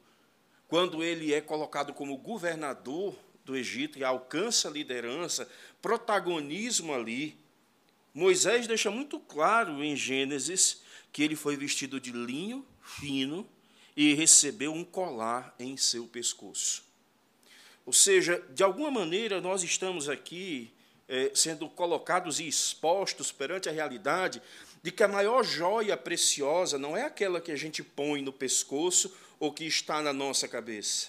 quando 0.67 1.03
ele 1.03 1.33
é 1.33 1.41
colocado 1.41 1.93
como 1.93 2.17
governador 2.17 3.15
do 3.45 3.55
Egito 3.55 3.99
e 3.99 4.03
alcança 4.03 4.69
liderança, 4.69 5.47
protagonismo 5.81 6.93
ali, 6.93 7.37
Moisés 8.13 8.67
deixa 8.67 8.89
muito 8.91 9.19
claro 9.19 9.83
em 9.83 9.95
Gênesis 9.95 10.81
que 11.11 11.23
ele 11.23 11.35
foi 11.35 11.57
vestido 11.57 11.99
de 11.99 12.11
linho 12.11 12.65
fino 12.81 13.47
e 13.95 14.13
recebeu 14.13 14.73
um 14.73 14.83
colar 14.83 15.53
em 15.59 15.77
seu 15.77 16.07
pescoço. 16.07 16.83
Ou 17.85 17.93
seja, 17.93 18.43
de 18.49 18.63
alguma 18.63 18.89
maneira 18.89 19.41
nós 19.41 19.63
estamos 19.63 20.07
aqui 20.09 20.71
sendo 21.33 21.69
colocados 21.69 22.39
e 22.39 22.47
expostos 22.47 23.31
perante 23.31 23.69
a 23.69 23.71
realidade 23.71 24.41
de 24.81 24.91
que 24.91 25.03
a 25.03 25.07
maior 25.07 25.43
joia 25.43 25.95
preciosa 25.95 26.77
não 26.77 26.95
é 26.95 27.03
aquela 27.03 27.39
que 27.39 27.51
a 27.51 27.55
gente 27.55 27.81
põe 27.81 28.21
no 28.21 28.33
pescoço 28.33 29.13
o 29.39 29.51
que 29.51 29.65
está 29.65 30.01
na 30.01 30.11
nossa 30.11 30.47
cabeça. 30.47 31.07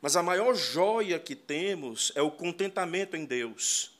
Mas 0.00 0.16
a 0.16 0.22
maior 0.22 0.54
joia 0.54 1.18
que 1.18 1.34
temos 1.34 2.12
é 2.14 2.20
o 2.20 2.30
contentamento 2.30 3.16
em 3.16 3.24
Deus, 3.24 3.90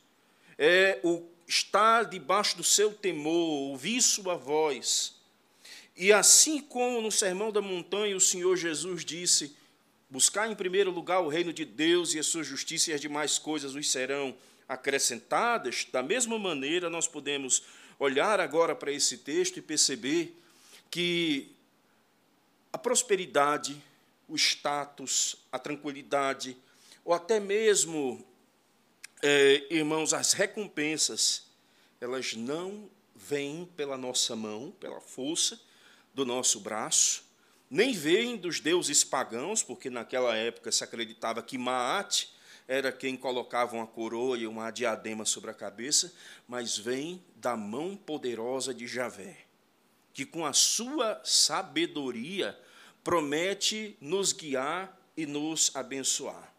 é 0.57 0.99
o 1.03 1.23
estar 1.47 2.03
debaixo 2.03 2.57
do 2.57 2.63
seu 2.63 2.93
temor, 2.93 3.69
ouvir 3.71 4.01
sua 4.01 4.35
voz. 4.35 5.15
E 5.97 6.13
assim 6.13 6.59
como 6.59 7.01
no 7.01 7.11
Sermão 7.11 7.51
da 7.51 7.61
Montanha 7.61 8.15
o 8.15 8.21
Senhor 8.21 8.55
Jesus 8.55 9.03
disse: 9.03 9.55
buscar 10.09 10.49
em 10.49 10.55
primeiro 10.55 10.91
lugar 10.91 11.21
o 11.21 11.27
reino 11.27 11.51
de 11.51 11.65
Deus 11.65 12.13
e 12.13 12.19
a 12.19 12.23
sua 12.23 12.43
justiça, 12.43 12.91
e 12.91 12.93
as 12.93 13.01
demais 13.01 13.39
coisas 13.39 13.73
os 13.73 13.89
serão 13.89 14.35
acrescentadas, 14.67 15.85
da 15.91 16.01
mesma 16.01 16.37
maneira 16.39 16.89
nós 16.89 17.07
podemos 17.07 17.63
olhar 17.99 18.39
agora 18.39 18.75
para 18.75 18.91
esse 18.91 19.19
texto 19.19 19.57
e 19.57 19.61
perceber 19.61 20.35
que 20.89 21.51
a 22.71 22.77
prosperidade, 22.77 23.81
o 24.27 24.35
status, 24.35 25.37
a 25.51 25.59
tranquilidade, 25.59 26.57
ou 27.03 27.13
até 27.13 27.39
mesmo, 27.39 28.25
é, 29.21 29.65
irmãos, 29.69 30.13
as 30.13 30.33
recompensas, 30.33 31.43
elas 32.01 32.33
não 32.33 32.89
vêm 33.15 33.69
pela 33.77 33.97
nossa 33.97 34.35
mão, 34.35 34.73
pela 34.79 34.99
força 34.99 35.59
do 36.13 36.25
nosso 36.25 36.59
braço, 36.59 37.23
nem 37.69 37.93
vêm 37.93 38.37
dos 38.37 38.59
deuses 38.59 39.03
pagãos, 39.03 39.63
porque 39.63 39.89
naquela 39.89 40.35
época 40.35 40.71
se 40.71 40.83
acreditava 40.83 41.41
que 41.41 41.57
Maat 41.57 42.27
era 42.67 42.91
quem 42.91 43.15
colocava 43.15 43.75
uma 43.75 43.87
coroa 43.87 44.37
e 44.37 44.47
uma 44.47 44.71
diadema 44.71 45.25
sobre 45.25 45.51
a 45.51 45.53
cabeça, 45.53 46.13
mas 46.47 46.77
vem 46.77 47.23
da 47.35 47.55
mão 47.55 47.95
poderosa 47.95 48.73
de 48.73 48.87
Javé, 48.87 49.37
que 50.13 50.25
com 50.25 50.45
a 50.45 50.53
sua 50.53 51.21
sabedoria 51.23 52.57
promete 53.03 53.95
nos 54.01 54.33
guiar 54.33 54.99
e 55.15 55.25
nos 55.25 55.75
abençoar. 55.75 56.53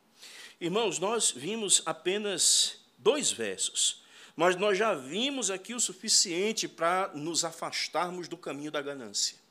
Irmãos, 0.60 0.98
nós 0.98 1.30
vimos 1.30 1.82
apenas 1.84 2.78
dois 2.96 3.30
versos, 3.30 4.04
mas 4.34 4.56
nós 4.56 4.78
já 4.78 4.94
vimos 4.94 5.50
aqui 5.50 5.74
o 5.74 5.80
suficiente 5.80 6.68
para 6.68 7.08
nos 7.14 7.44
afastarmos 7.44 8.28
do 8.28 8.36
caminho 8.36 8.70
da 8.70 8.80
ganância. 8.80 9.45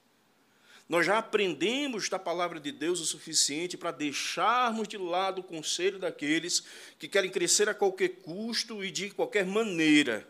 Nós 0.88 1.06
já 1.06 1.18
aprendemos 1.18 2.10
da 2.10 2.20
palavra 2.20 2.60
de 2.60 2.72
Deus 2.72 3.00
o 3.00 3.06
suficiente 3.06 3.76
para 3.76 3.92
deixarmos 3.92 4.88
de 4.88 4.98
lado 4.98 5.42
o 5.42 5.44
conselho 5.44 5.98
daqueles 5.98 6.64
que 7.00 7.08
querem 7.08 7.32
crescer 7.32 7.68
a 7.68 7.74
qualquer 7.74 8.10
custo 8.22 8.84
e 8.84 8.92
de 8.92 9.10
qualquer 9.10 9.46
maneira, 9.46 10.28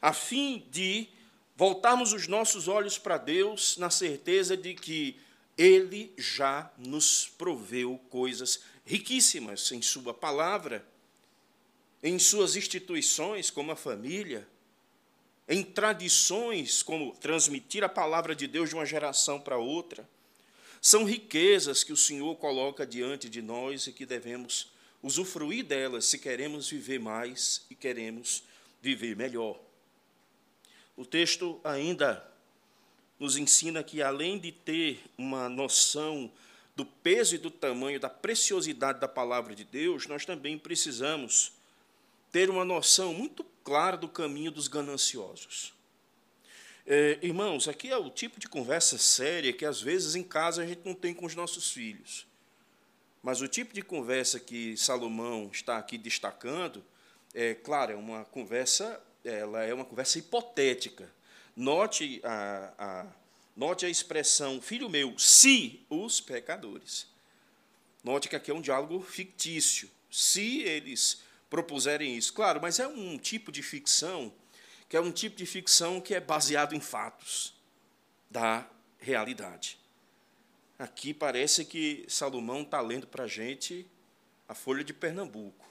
a 0.00 0.12
fim 0.12 0.66
de 0.70 1.08
voltarmos 1.56 2.12
os 2.12 2.28
nossos 2.28 2.68
olhos 2.68 2.96
para 2.96 3.18
Deus 3.18 3.76
na 3.76 3.90
certeza 3.90 4.56
de 4.56 4.74
que 4.74 5.18
ele 5.58 6.12
já 6.16 6.72
nos 6.78 7.28
proveu 7.36 7.98
coisas 8.08 8.62
riquíssimas 8.84 9.70
em 9.72 9.82
Sua 9.82 10.14
palavra. 10.14 10.86
em 12.04 12.18
suas 12.18 12.56
instituições, 12.56 13.48
como 13.48 13.70
a 13.70 13.76
família, 13.76 14.48
em 15.48 15.62
tradições, 15.62 16.82
como 16.82 17.14
transmitir 17.16 17.82
a 17.82 17.88
palavra 17.88 18.34
de 18.34 18.46
Deus 18.46 18.68
de 18.68 18.74
uma 18.74 18.86
geração 18.86 19.40
para 19.40 19.58
outra. 19.58 20.08
São 20.80 21.04
riquezas 21.04 21.84
que 21.84 21.92
o 21.92 21.96
Senhor 21.96 22.34
coloca 22.36 22.86
diante 22.86 23.28
de 23.28 23.42
nós 23.42 23.86
e 23.86 23.92
que 23.92 24.06
devemos 24.06 24.70
usufruir 25.02 25.64
delas 25.64 26.06
se 26.06 26.18
queremos 26.18 26.70
viver 26.70 27.00
mais 27.00 27.66
e 27.68 27.74
queremos 27.74 28.44
viver 28.80 29.16
melhor. 29.16 29.58
O 30.96 31.04
texto 31.04 31.60
ainda 31.64 32.26
nos 33.18 33.36
ensina 33.36 33.82
que, 33.82 34.02
além 34.02 34.38
de 34.38 34.52
ter 34.52 35.00
uma 35.16 35.48
noção 35.48 36.30
do 36.74 36.84
peso 36.84 37.34
e 37.34 37.38
do 37.38 37.50
tamanho, 37.50 38.00
da 38.00 38.10
preciosidade 38.10 39.00
da 39.00 39.08
palavra 39.08 39.54
de 39.54 39.64
Deus, 39.64 40.06
nós 40.06 40.24
também 40.24 40.58
precisamos 40.58 41.52
ter 42.30 42.50
uma 42.50 42.64
noção 42.64 43.12
muito 43.14 43.44
clara 43.64 43.96
do 43.96 44.08
caminho 44.08 44.50
dos 44.50 44.68
gananciosos. 44.68 45.74
É, 46.84 47.18
irmãos, 47.22 47.68
aqui 47.68 47.90
é 47.90 47.96
o 47.96 48.10
tipo 48.10 48.40
de 48.40 48.48
conversa 48.48 48.98
séria 48.98 49.52
que 49.52 49.64
às 49.64 49.80
vezes 49.80 50.16
em 50.16 50.22
casa 50.22 50.62
a 50.62 50.66
gente 50.66 50.82
não 50.84 50.94
tem 50.94 51.14
com 51.14 51.26
os 51.26 51.34
nossos 51.34 51.70
filhos. 51.70 52.26
Mas 53.22 53.40
o 53.40 53.46
tipo 53.46 53.72
de 53.72 53.82
conversa 53.82 54.40
que 54.40 54.76
Salomão 54.76 55.48
está 55.52 55.78
aqui 55.78 55.96
destacando, 55.96 56.84
é 57.32 57.54
claro, 57.54 57.92
é 57.92 57.96
uma 57.96 58.24
conversa, 58.24 59.00
ela 59.24 59.62
é 59.62 59.72
uma 59.72 59.84
conversa 59.84 60.18
hipotética. 60.18 61.08
Note 61.54 62.20
a, 62.24 62.72
a, 62.76 63.06
note 63.56 63.86
a 63.86 63.88
expressão, 63.88 64.60
filho 64.60 64.90
meu, 64.90 65.16
se 65.18 65.86
os 65.88 66.20
pecadores. 66.20 67.06
Note 68.02 68.28
que 68.28 68.34
aqui 68.34 68.50
é 68.50 68.54
um 68.54 68.60
diálogo 68.60 69.00
fictício. 69.00 69.88
Se 70.10 70.62
eles 70.62 71.22
propuserem 71.52 72.16
isso. 72.16 72.32
Claro, 72.32 72.62
mas 72.62 72.80
é 72.80 72.88
um 72.88 73.18
tipo 73.18 73.52
de 73.52 73.62
ficção 73.62 74.32
que 74.88 74.96
é 74.96 75.00
um 75.00 75.12
tipo 75.12 75.36
de 75.36 75.44
ficção 75.44 76.00
que 76.00 76.14
é 76.14 76.20
baseado 76.20 76.74
em 76.74 76.80
fatos 76.80 77.54
da 78.30 78.66
realidade. 78.98 79.78
Aqui 80.78 81.12
parece 81.12 81.66
que 81.66 82.06
Salomão 82.08 82.62
está 82.62 82.80
lendo 82.80 83.06
para 83.06 83.24
a 83.24 83.26
gente 83.26 83.86
a 84.48 84.54
Folha 84.54 84.82
de 84.82 84.94
Pernambuco. 84.94 85.66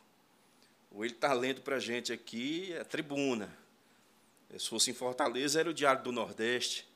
Ou 0.92 1.04
ele 1.04 1.16
está 1.16 1.34
lendo 1.34 1.62
para 1.62 1.78
a 1.78 1.80
gente 1.80 2.14
aqui 2.14 2.76
a 2.80 2.86
tribuna. 2.86 3.56
Se 4.58 4.70
fosse 4.70 4.92
em 4.92 4.94
Fortaleza, 4.94 5.60
era 5.60 5.70
o 5.70 5.74
Diário 5.74 6.04
do 6.04 6.12
Nordeste, 6.12 6.88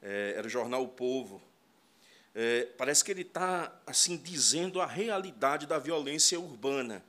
é, 0.00 0.34
era 0.36 0.46
o 0.46 0.50
jornal 0.50 0.82
O 0.82 0.88
Povo. 0.88 1.42
É, 2.34 2.64
parece 2.78 3.04
que 3.04 3.10
ele 3.10 3.22
está 3.22 3.78
assim 3.86 4.16
dizendo 4.16 4.80
a 4.80 4.86
realidade 4.86 5.66
da 5.66 5.78
violência 5.78 6.40
urbana. 6.40 7.04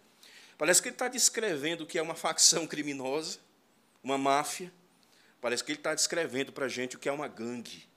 Parece 0.57 0.81
que 0.81 0.89
ele 0.89 0.95
está 0.95 1.07
descrevendo 1.07 1.83
o 1.83 1.87
que 1.87 1.97
é 1.97 2.01
uma 2.01 2.15
facção 2.15 2.67
criminosa, 2.67 3.39
uma 4.03 4.17
máfia. 4.17 4.71
Parece 5.41 5.63
que 5.63 5.71
ele 5.71 5.79
está 5.79 5.93
descrevendo 5.93 6.51
para 6.51 6.65
a 6.65 6.69
gente 6.69 6.95
o 6.95 6.99
que 6.99 7.09
é 7.09 7.11
uma 7.11 7.27
gangue. 7.27 7.87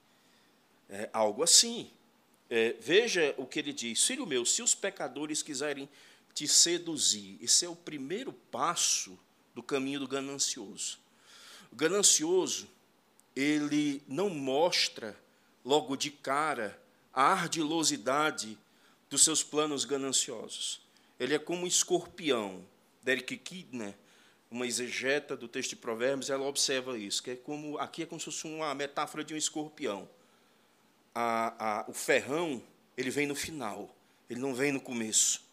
É 0.89 1.11
algo 1.13 1.43
assim. 1.43 1.91
É, 2.49 2.75
veja 2.81 3.35
o 3.37 3.47
que 3.47 3.59
ele 3.59 3.73
diz: 3.73 4.05
Filho 4.05 4.27
meu, 4.27 4.45
se 4.45 4.63
os 4.63 4.75
pecadores 4.75 5.43
quiserem 5.43 5.89
te 6.35 6.47
seduzir, 6.47 7.39
esse 7.41 7.65
é 7.65 7.69
o 7.69 7.75
primeiro 7.75 8.33
passo 8.33 9.19
do 9.55 9.63
caminho 9.63 10.01
do 10.01 10.09
ganancioso. 10.09 10.99
O 11.73 11.77
ganancioso, 11.77 12.69
ele 13.35 14.03
não 14.07 14.29
mostra 14.29 15.17
logo 15.65 15.97
de 15.97 16.11
cara 16.11 16.81
a 17.13 17.33
ardilosidade 17.33 18.59
dos 19.09 19.25
seus 19.25 19.43
planos 19.43 19.85
gananciosos. 19.85 20.86
Ele 21.19 21.35
é 21.35 21.39
como 21.39 21.65
um 21.65 21.67
escorpião. 21.67 22.65
Derek 23.03 23.37
Kidner 23.37 23.95
uma 24.51 24.67
exegeta 24.67 25.37
do 25.37 25.49
texto 25.49 25.71
de 25.71 25.77
Provérbios, 25.77 26.31
ela 26.31 26.47
observa 26.47 26.97
isso, 26.97 27.23
que 27.23 27.31
é 27.33 27.37
como 27.37 27.79
aqui 27.79 28.03
é 28.03 28.07
como 28.07 28.21
se 28.21 28.27
fosse 28.27 28.47
uma 28.47 28.75
metáfora 28.75 29.25
de 29.25 29.35
um 29.35 29.37
escorpião. 29.37 30.09
A, 31.15 31.81
a, 31.81 31.85
o 31.89 31.93
ferrão 31.93 32.63
ele 32.97 33.11
vem 33.11 33.27
no 33.27 33.35
final, 33.35 33.95
ele 34.29 34.41
não 34.41 34.55
vem 34.55 34.73
no 34.73 34.81
começo. 34.81 35.45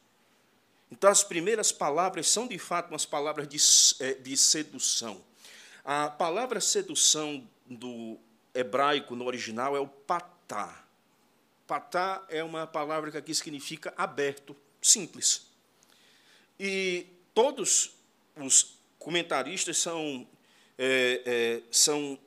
Então 0.91 1.10
as 1.10 1.23
primeiras 1.23 1.71
palavras 1.71 2.30
são 2.30 2.47
de 2.47 2.60
fato 2.60 2.91
umas 2.91 3.06
palavras 3.06 3.47
de, 3.47 3.58
é, 4.04 4.13
de 4.13 4.38
sedução. 4.38 5.23
A 5.84 6.10
palavra 6.10 6.62
sedução 6.62 7.47
do 7.65 8.17
hebraico 8.54 9.15
no 9.15 9.26
original 9.26 9.76
é 9.76 9.80
o 9.80 9.88
patá. 9.88 10.86
Patá 11.65 12.23
é 12.30 12.43
uma 12.43 12.67
palavra 12.67 13.10
que 13.10 13.17
aqui 13.17 13.34
significa 13.34 13.93
aberto, 13.97 14.56
simples. 14.82 15.52
E 16.65 17.08
todos 17.34 17.91
os 18.38 18.78
comentaristas 18.97 19.78
são, 19.80 20.26
é, 20.78 21.21
é, 21.26 21.62
são 21.69 22.17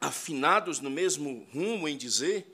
afinados 0.00 0.80
no 0.80 0.90
mesmo 0.90 1.46
rumo 1.52 1.88
em 1.88 1.96
dizer 1.96 2.52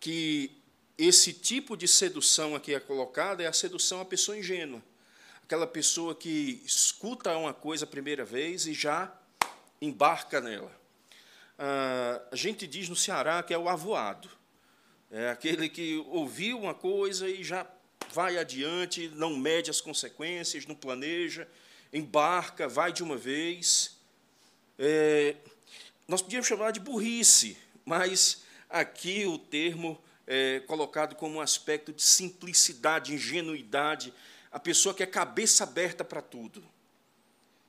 que 0.00 0.50
esse 0.96 1.34
tipo 1.34 1.76
de 1.76 1.86
sedução 1.86 2.56
aqui 2.56 2.72
é 2.72 2.80
colocada 2.80 3.42
é 3.42 3.46
a 3.46 3.52
sedução 3.52 4.00
à 4.00 4.06
pessoa 4.06 4.38
ingênua. 4.38 4.82
Aquela 5.42 5.66
pessoa 5.66 6.14
que 6.14 6.62
escuta 6.64 7.36
uma 7.36 7.52
coisa 7.52 7.84
a 7.84 7.86
primeira 7.86 8.24
vez 8.24 8.66
e 8.66 8.72
já 8.72 9.14
embarca 9.82 10.40
nela. 10.40 10.74
Ah, 11.58 12.22
a 12.32 12.36
gente 12.36 12.66
diz 12.66 12.88
no 12.88 12.96
Ceará 12.96 13.42
que 13.42 13.52
é 13.52 13.58
o 13.58 13.68
avoado. 13.68 14.30
É 15.10 15.28
aquele 15.28 15.68
que 15.68 16.02
ouviu 16.08 16.58
uma 16.58 16.72
coisa 16.72 17.28
e 17.28 17.44
já 17.44 17.70
vai 18.12 18.38
adiante, 18.38 19.08
não 19.14 19.36
mede 19.36 19.70
as 19.70 19.80
consequências, 19.80 20.66
não 20.66 20.74
planeja, 20.74 21.48
embarca, 21.92 22.68
vai 22.68 22.92
de 22.92 23.02
uma 23.02 23.16
vez. 23.16 23.96
É, 24.78 25.36
nós 26.06 26.22
podíamos 26.22 26.46
chamar 26.46 26.70
de 26.70 26.80
burrice, 26.80 27.56
mas 27.84 28.42
aqui 28.68 29.26
o 29.26 29.38
termo 29.38 30.00
é 30.26 30.60
colocado 30.60 31.14
como 31.14 31.36
um 31.36 31.40
aspecto 31.40 31.92
de 31.92 32.02
simplicidade, 32.02 33.14
ingenuidade, 33.14 34.12
a 34.50 34.60
pessoa 34.60 34.94
que 34.94 35.02
é 35.02 35.06
cabeça 35.06 35.64
aberta 35.64 36.04
para 36.04 36.20
tudo. 36.20 36.62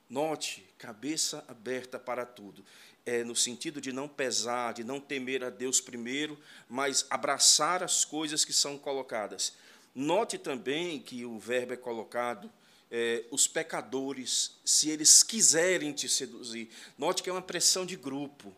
Note, 0.09 0.65
cabeça 0.77 1.43
aberta 1.47 1.99
para 1.99 2.25
tudo. 2.25 2.65
É 3.05 3.23
no 3.23 3.35
sentido 3.35 3.79
de 3.79 3.93
não 3.93 4.07
pesar, 4.07 4.73
de 4.73 4.83
não 4.83 4.99
temer 4.99 5.43
a 5.43 5.49
Deus 5.49 5.79
primeiro, 5.79 6.37
mas 6.67 7.05
abraçar 7.09 7.81
as 7.81 8.03
coisas 8.03 8.43
que 8.43 8.53
são 8.53 8.77
colocadas. 8.77 9.53
Note 9.93 10.37
também 10.37 10.99
que 10.99 11.25
o 11.25 11.39
verbo 11.39 11.73
é 11.73 11.77
colocado 11.77 12.51
é, 12.91 13.23
os 13.29 13.47
pecadores, 13.47 14.57
se 14.65 14.89
eles 14.89 15.21
quiserem 15.21 15.93
te 15.93 16.09
seduzir. 16.09 16.69
Note 16.97 17.21
que 17.21 17.29
é 17.29 17.33
uma 17.33 17.41
pressão 17.41 17.85
de 17.85 17.95
grupo. 17.95 18.55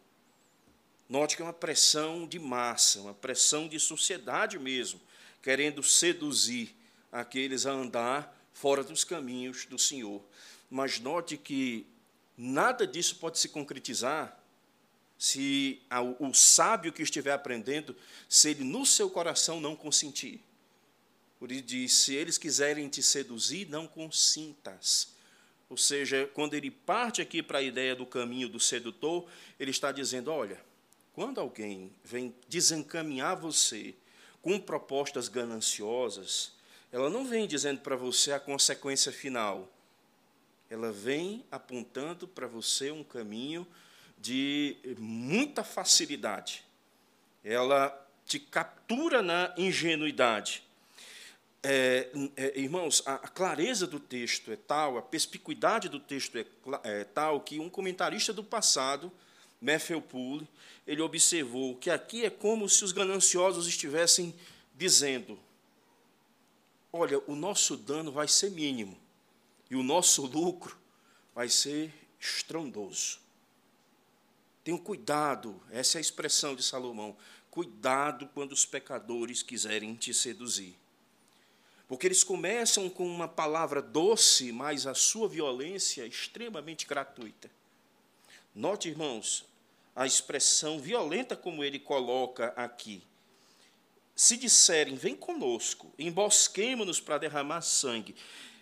Note 1.10 1.36
que 1.36 1.42
é 1.42 1.46
uma 1.46 1.54
pressão 1.54 2.26
de 2.26 2.40
massa, 2.40 3.02
uma 3.02 3.14
pressão 3.14 3.68
de 3.68 3.80
sociedade 3.80 4.58
mesmo, 4.58 5.02
querendo 5.42 5.84
seduzir 5.84 6.74
aqueles 7.12 7.66
a 7.66 7.72
andar 7.72 8.38
fora 8.54 8.84
dos 8.84 9.04
caminhos 9.04 9.66
do 9.66 9.78
Senhor. 9.78 10.24
Mas 10.70 11.00
note 11.00 11.36
que 11.36 11.86
nada 12.38 12.88
disso 12.88 13.18
pode 13.18 13.40
se 13.40 13.50
concretizar 13.50 14.38
se 15.18 15.82
o 16.18 16.34
sábio 16.34 16.92
que 16.92 17.04
estiver 17.04 17.34
aprendendo, 17.34 17.96
se 18.28 18.50
ele 18.50 18.64
no 18.64 18.86
seu 18.86 19.10
coração 19.10 19.60
não 19.60 19.76
consentir. 19.76 20.42
Por 21.42 21.52
isso 21.52 21.64
diz: 21.64 21.94
se 21.94 22.14
eles 22.14 22.38
quiserem 22.38 22.88
te 22.88 23.02
seduzir, 23.02 23.68
não 23.68 23.88
consintas. 23.88 25.16
Ou 25.68 25.76
seja, 25.76 26.30
quando 26.36 26.54
ele 26.54 26.70
parte 26.70 27.20
aqui 27.20 27.42
para 27.42 27.58
a 27.58 27.64
ideia 27.64 27.96
do 27.96 28.06
caminho 28.06 28.48
do 28.48 28.60
sedutor, 28.60 29.28
ele 29.60 29.72
está 29.72 29.92
dizendo: 29.92 30.32
olha, 30.32 30.64
quando 31.16 31.42
alguém 31.42 31.92
vem 32.04 32.32
desencaminhar 32.48 33.36
você 33.36 33.96
com 34.40 34.60
propostas 34.60 35.28
gananciosas, 35.28 36.52
ela 36.92 37.10
não 37.10 37.26
vem 37.26 37.48
dizendo 37.48 37.82
para 37.82 37.96
você 37.96 38.34
a 38.34 38.40
consequência 38.40 39.12
final. 39.12 39.68
Ela 40.70 40.92
vem 40.92 41.44
apontando 41.50 42.28
para 42.28 42.46
você 42.46 42.92
um 42.92 43.04
caminho 43.04 43.66
de 44.16 44.78
muita 45.00 45.64
facilidade. 45.64 46.64
Ela 47.44 48.08
te 48.28 48.38
captura 48.38 49.24
na 49.24 49.52
ingenuidade 49.58 50.70
é, 51.64 52.10
é, 52.36 52.60
irmãos, 52.60 53.04
a, 53.06 53.16
a, 53.16 53.28
clareza 53.28 53.86
do 53.86 54.00
texto 54.00 54.52
é 54.52 54.56
tal, 54.56 54.98
a 54.98 55.02
perspicuidade 55.02 55.90
do 55.90 56.00
texto 56.00 56.38
é, 56.38 56.46
é 56.84 57.04
tal, 57.04 57.42
que 57.42 57.60
um 57.60 57.70
comentarista 57.70 58.34
do 58.34 58.44
passado, 58.44 59.12
Matthew 59.62 60.02
Poole, 60.02 60.48
ele 60.88 61.02
observou 61.02 61.76
que 61.76 61.92
aqui 61.92 62.26
é 62.26 62.32
como 62.32 62.68
se 62.68 62.84
os 62.84 62.92
gananciosos 62.92 63.68
estivessem 63.68 64.34
dizendo: 64.76 65.38
olha, 66.92 67.22
o 67.28 67.36
nosso 67.36 67.78
dano 67.78 68.12
vai 68.12 68.28
ser 68.28 68.50
mínimo 68.50 68.98
e 69.70 69.76
o 69.76 69.84
nosso 69.84 70.26
lucro 70.26 70.76
vai 71.36 71.48
ser 71.48 71.94
estrondoso. 72.20 73.20
Tenham 74.64 74.80
cuidado, 74.80 75.62
essa 75.72 75.98
é 75.98 76.00
a 76.00 76.02
expressão 76.02 76.56
de 76.56 76.64
Salomão. 76.64 77.16
Cuidado 77.50 78.30
quando 78.34 78.52
os 78.52 78.66
pecadores 78.66 79.44
quiserem 79.44 79.96
te 79.96 80.14
seduzir. 80.14 80.81
Porque 81.92 82.08
eles 82.08 82.24
começam 82.24 82.90
com 82.90 83.06
uma 83.06 83.28
palavra 83.28 83.82
doce, 83.82 84.54
mas 84.54 84.88
a 84.88 84.94
sua 84.94 85.28
violência 85.28 86.04
é 86.04 86.08
extremamente 86.08 86.88
gratuita. 86.88 87.52
Note, 88.56 88.88
irmãos, 88.88 89.46
a 89.94 90.06
expressão 90.06 90.80
violenta 90.80 91.36
como 91.36 91.66
ele 91.66 91.78
coloca 91.78 92.54
aqui. 92.56 93.04
Se 94.16 94.38
disserem, 94.38 94.96
vem 94.96 95.18
conosco, 95.18 95.94
embosquemo-nos 96.00 97.02
para 97.02 97.18
derramar 97.18 97.60
sangue, 97.60 98.16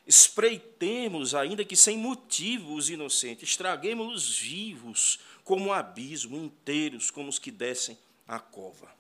espreitemos, 0.08 1.36
ainda 1.36 1.64
que 1.64 1.76
sem 1.76 2.00
motivo, 2.00 2.74
os 2.74 2.90
inocentes, 2.90 3.50
estraguemos-los 3.50 4.40
vivos, 4.40 5.20
como 5.44 5.66
um 5.66 5.72
abismo, 5.72 6.36
inteiros, 6.36 7.12
como 7.12 7.30
os 7.30 7.38
que 7.38 7.52
descem 7.52 7.96
à 8.28 8.40
cova. 8.40 8.92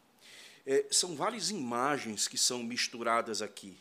É, 0.67 0.85
são 0.91 1.15
várias 1.15 1.49
imagens 1.49 2.27
que 2.27 2.37
são 2.37 2.61
misturadas 2.61 3.41
aqui. 3.41 3.75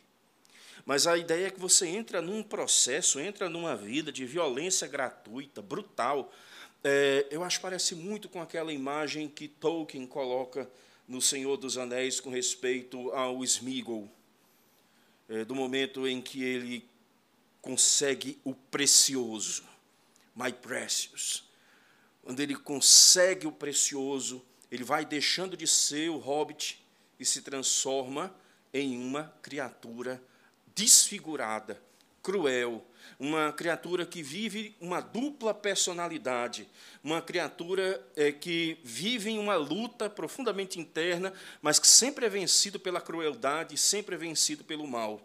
Mas 0.89 1.07
a 1.07 1.19
ideia 1.19 1.49
é 1.49 1.51
que 1.51 1.61
você 1.61 1.87
entra 1.87 2.23
num 2.23 2.43
processo, 2.43 3.21
entra 3.21 3.51
numa 3.51 3.77
vida 3.77 4.11
de 4.11 4.25
violência 4.25 4.89
gratuita, 4.89 5.61
brutal, 5.61 6.33
é, 6.83 7.27
eu 7.31 7.45
acho 7.45 7.59
que 7.59 7.63
parece 7.63 7.95
muito 7.95 8.27
com 8.27 8.41
aquela 8.41 8.73
imagem 8.73 9.29
que 9.29 9.49
Tolkien 9.49 10.07
coloca 10.07 10.67
no 11.07 11.21
Senhor 11.21 11.59
dos 11.59 11.77
Anéis 11.77 12.21
com 12.21 12.31
respeito 12.31 13.11
ao 13.11 13.45
Smeagol, 13.45 14.11
é, 15.29 15.45
do 15.45 15.55
momento 15.55 16.09
em 16.09 16.23
que 16.23 16.43
ele 16.43 16.89
consegue 17.61 18.39
o 18.43 18.55
precioso, 18.55 19.65
my 20.35 20.51
precious. 20.51 21.45
Quando 22.23 22.41
ele 22.41 22.57
consegue 22.57 23.47
o 23.47 23.53
precioso, 23.53 24.43
ele 24.71 24.85
vai 24.85 25.05
deixando 25.05 25.55
de 25.55 25.67
ser 25.67 26.09
o 26.09 26.17
hobbit 26.17 26.83
e 27.21 27.27
se 27.27 27.43
transforma 27.43 28.35
em 28.73 28.97
uma 28.97 29.25
criatura 29.43 30.19
desfigurada, 30.79 31.83
cruel, 32.23 32.87
uma 33.19 33.53
criatura 33.53 34.07
que 34.07 34.23
vive 34.23 34.77
uma 34.81 35.01
dupla 35.01 35.53
personalidade, 35.53 36.69
uma 37.03 37.21
criatura 37.21 38.01
é, 38.15 38.31
que 38.31 38.79
vive 38.85 39.31
em 39.31 39.39
uma 39.41 39.57
luta 39.57 40.09
profundamente 40.09 40.79
interna, 40.79 41.33
mas 41.61 41.81
que 41.81 41.89
sempre 41.89 42.27
é 42.27 42.29
vencido 42.29 42.79
pela 42.79 43.01
crueldade, 43.01 43.77
sempre 43.77 44.15
é 44.15 44.19
vencido 44.19 44.63
pelo 44.63 44.87
mal. 44.87 45.21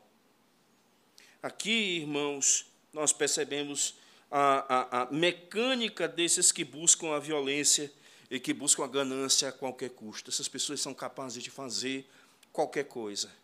Aqui, 1.41 1.99
irmãos, 1.99 2.65
nós 2.91 3.13
percebemos 3.13 3.95
a, 4.31 5.01
a, 5.01 5.01
a 5.03 5.11
mecânica 5.11 6.07
desses 6.07 6.51
que 6.51 6.63
buscam 6.63 7.13
a 7.13 7.19
violência 7.19 7.93
e 8.31 8.39
que 8.39 8.55
buscam 8.55 8.85
a 8.85 8.87
ganância 8.87 9.49
a 9.49 9.51
qualquer 9.51 9.91
custo. 9.91 10.31
Essas 10.31 10.47
pessoas 10.47 10.81
são 10.81 10.95
capazes 10.95 11.43
de 11.43 11.51
fazer 11.51 12.09
qualquer 12.51 12.85
coisa 12.85 13.42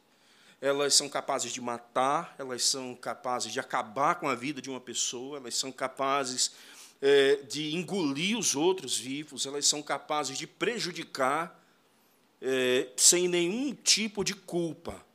elas 0.62 0.94
são 0.94 1.08
capazes 1.08 1.52
de 1.52 1.62
matar, 1.62 2.36
elas 2.38 2.64
são 2.64 2.96
capazes 2.96 3.52
de 3.52 3.60
acabar 3.60 4.16
com 4.16 4.28
a 4.28 4.36
vida 4.36 4.62
de 4.62 4.70
uma 4.70 4.80
pessoa, 4.80 5.38
elas 5.38 5.56
são 5.56 5.72
capazes 5.72 6.52
é, 7.02 7.38
de 7.38 7.76
engolir 7.76 8.38
os 8.38 8.56
outros 8.56 8.98
vivos, 8.98 9.46
elas 9.46 9.66
são 9.66 9.82
capazes 9.82 10.38
de 10.38 10.46
prejudicar 10.46 11.58
é, 12.42 12.90
sem 12.98 13.28
nenhum 13.28 13.74
tipo 13.74 14.24
de 14.24 14.34
culpa, 14.34 15.06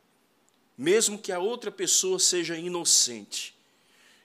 mesmo 0.77 1.19
que 1.19 1.31
a 1.31 1.39
outra 1.39 1.71
pessoa 1.71 2.19
seja 2.19 2.57
inocente. 2.57 3.55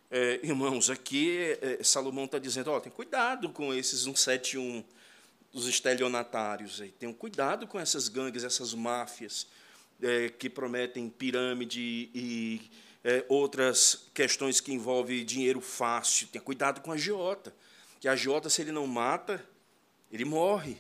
É, 0.10 0.40
irmãos, 0.42 0.90
aqui 0.90 1.58
é, 1.62 1.84
Salomão 1.84 2.26
está 2.26 2.40
dizendo: 2.40 2.72
ó, 2.72 2.80
tem 2.80 2.92
cuidado 2.92 3.50
com 3.50 3.74
esses 3.74 4.02
171 4.02 4.84
dos 5.52 5.68
estelionatários, 5.68 6.80
aí. 6.80 6.92
tenham 6.92 7.14
cuidado 7.14 7.68
com 7.68 7.80
essas 7.80 8.08
gangues, 8.08 8.44
essas 8.44 8.74
máfias 8.74 9.48
é, 10.02 10.30
que 10.30 10.50
prometem 10.50 11.10
pirâmide 11.10 12.10
e 12.14 12.62
é, 13.04 13.26
outras 13.28 14.10
questões 14.14 14.60
que 14.60 14.74
envolvem 14.74 15.26
dinheiro 15.26 15.62
fácil. 15.62 16.28
Tenha 16.28 16.42
cuidado 16.42 16.82
com 16.82 16.92
a 16.92 16.96
agiota, 16.96 17.54
que 18.00 18.08
a 18.08 18.14
agiota, 18.14 18.50
se 18.50 18.62
ele 18.62 18.72
não 18.72 18.88
mata, 18.88 19.44
ele 20.12 20.26
morre. 20.26 20.78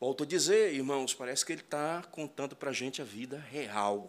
Volto 0.00 0.22
a 0.22 0.26
dizer, 0.26 0.72
irmãos, 0.72 1.12
parece 1.12 1.44
que 1.44 1.52
ele 1.52 1.60
está 1.60 2.02
contando 2.10 2.56
para 2.56 2.70
a 2.70 2.72
gente 2.72 3.02
a 3.02 3.04
vida 3.04 3.38
real. 3.38 4.08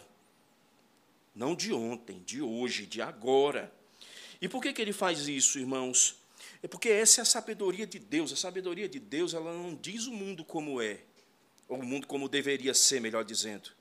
Não 1.36 1.56
de 1.56 1.74
ontem, 1.74 2.22
de 2.26 2.42
hoje, 2.42 2.86
de 2.86 3.02
agora. 3.02 3.72
E 4.42 4.48
por 4.48 4.62
que, 4.62 4.74
que 4.74 4.82
ele 4.82 4.94
faz 4.94 5.28
isso, 5.28 5.60
irmãos? 5.60 6.16
É 6.64 6.68
porque 6.68 6.90
essa 6.90 7.22
é 7.22 7.24
a 7.24 7.26
sabedoria 7.26 7.86
de 7.86 8.00
Deus. 8.00 8.32
A 8.32 8.36
sabedoria 8.36 8.88
de 8.88 9.00
Deus 9.00 9.34
ela 9.34 9.52
não 9.54 9.76
diz 9.76 10.08
o 10.08 10.12
mundo 10.12 10.46
como 10.46 10.82
é 10.82 11.00
ou 11.72 11.80
o 11.80 11.86
mundo 11.86 12.06
como 12.06 12.28
deveria 12.28 12.74
ser, 12.74 13.00
melhor 13.00 13.24
dizendo, 13.24 13.72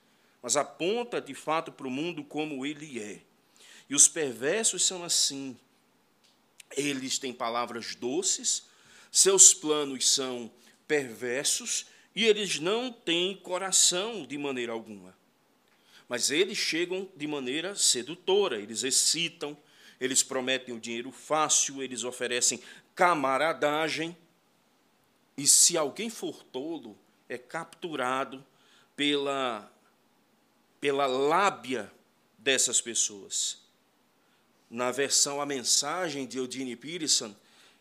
mas 0.41 0.57
aponta 0.57 1.21
de 1.21 1.35
fato 1.35 1.73
para 1.73 1.89
o 1.89 1.91
mundo 1.91 2.23
como 2.23 2.65
ele 2.65 3.01
é. 3.01 3.21
E 3.89 3.97
os 3.97 4.07
perversos 4.07 4.87
são 4.87 5.03
assim. 5.03 5.59
Eles 6.77 7.19
têm 7.19 7.33
palavras 7.33 7.97
doces, 7.97 8.63
seus 9.11 9.53
planos 9.53 10.09
são 10.09 10.49
perversos 10.87 11.87
e 12.15 12.25
eles 12.25 12.61
não 12.61 12.93
têm 12.93 13.37
coração 13.37 14.25
de 14.25 14.39
maneira 14.39 14.71
alguma. 14.71 15.13
Mas 16.09 16.31
eles 16.31 16.59
chegam 16.59 17.09
de 17.17 17.27
maneira 17.27 17.75
sedutora, 17.75 18.61
eles 18.61 18.85
excitam, 18.85 19.59
eles 20.01 20.23
prometem 20.23 20.73
o 20.73 20.81
dinheiro 20.81 21.11
fácil, 21.11 21.83
eles 21.83 22.05
oferecem 22.05 22.63
camaradagem. 22.95 24.17
E 25.37 25.45
se 25.45 25.77
alguém 25.77 26.09
for 26.09 26.45
tolo, 26.45 26.97
é 27.31 27.39
capturado 27.39 28.45
pela, 28.97 29.73
pela 30.81 31.07
lábia 31.07 31.91
dessas 32.37 32.81
pessoas. 32.81 33.59
Na 34.69 34.91
versão 34.91 35.41
A 35.41 35.47
Mensagem 35.47 36.27
de 36.27 36.39
Eugene 36.39 36.75
Peterson, 36.75 37.35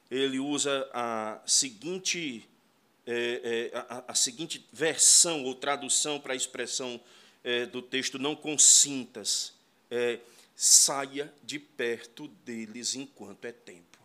ele 0.10 0.40
usa 0.40 0.88
a 0.94 1.42
seguinte, 1.48 2.48
é, 3.08 3.72
é, 3.74 3.78
a, 3.78 4.12
a, 4.12 4.16
seguinte 4.16 4.66
versão 4.72 5.44
ou 5.44 5.56
tradução 5.56 6.20
para 6.20 6.34
a 6.34 6.36
expressão 6.36 7.02
é, 7.44 7.66
do 7.66 7.82
texto: 7.82 8.20
não 8.20 8.36
consintas, 8.36 9.54
é, 9.90 10.20
saia 10.56 11.34
de 11.44 11.58
perto 11.58 12.28
deles 12.46 12.94
enquanto 12.94 13.46
é 13.46 13.52
tempo. 13.52 13.98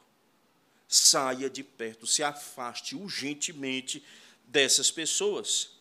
Saia 0.89 1.51
de 1.51 1.63
perto, 1.63 2.07
se 2.07 2.23
afaste 2.23 2.95
urgentemente 2.95 4.03
dessas 4.47 4.91
pessoas. 4.91 5.75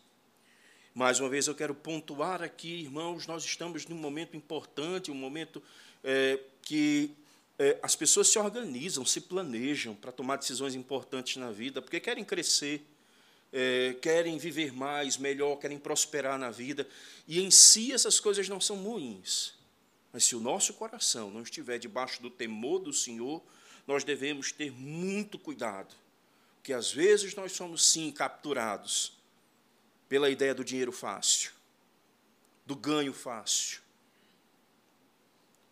Mais 0.94 1.18
uma 1.18 1.28
vez 1.28 1.48
eu 1.48 1.54
quero 1.54 1.74
pontuar 1.74 2.40
aqui, 2.40 2.82
irmãos, 2.82 3.26
nós 3.26 3.44
estamos 3.44 3.86
num 3.86 3.96
momento 3.96 4.36
importante, 4.36 5.10
um 5.10 5.14
momento 5.14 5.60
é, 6.04 6.38
que 6.62 7.10
é, 7.58 7.78
as 7.82 7.96
pessoas 7.96 8.28
se 8.28 8.38
organizam, 8.38 9.04
se 9.04 9.20
planejam 9.20 9.94
para 9.94 10.12
tomar 10.12 10.36
decisões 10.36 10.74
importantes 10.74 11.36
na 11.36 11.50
vida, 11.50 11.82
porque 11.82 11.98
querem 11.98 12.24
crescer, 12.24 12.84
é, 13.52 13.96
querem 14.00 14.38
viver 14.38 14.72
mais, 14.72 15.16
melhor, 15.16 15.56
querem 15.56 15.78
prosperar 15.78 16.38
na 16.38 16.50
vida. 16.50 16.86
E 17.26 17.40
em 17.40 17.50
si 17.50 17.92
essas 17.92 18.20
coisas 18.20 18.48
não 18.48 18.60
são 18.60 18.76
ruins. 18.76 19.54
Mas 20.12 20.24
se 20.24 20.36
o 20.36 20.40
nosso 20.40 20.74
coração 20.74 21.28
não 21.28 21.42
estiver 21.42 21.78
debaixo 21.78 22.22
do 22.22 22.30
temor 22.30 22.78
do 22.78 22.92
Senhor, 22.92 23.42
nós 23.84 24.04
devemos 24.04 24.52
ter 24.52 24.70
muito 24.70 25.40
cuidado 25.40 25.92
que 26.64 26.72
às 26.72 26.90
vezes 26.90 27.34
nós 27.34 27.52
somos 27.52 27.84
sim 27.84 28.10
capturados 28.10 29.12
pela 30.08 30.30
ideia 30.30 30.54
do 30.54 30.64
dinheiro 30.64 30.92
fácil, 30.92 31.52
do 32.64 32.74
ganho 32.74 33.12
fácil. 33.12 33.82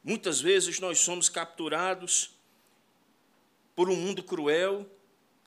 Muitas 0.04 0.38
vezes 0.38 0.78
nós 0.80 0.98
somos 0.98 1.30
capturados 1.30 2.36
por 3.74 3.88
um 3.88 3.96
mundo 3.96 4.22
cruel 4.22 4.86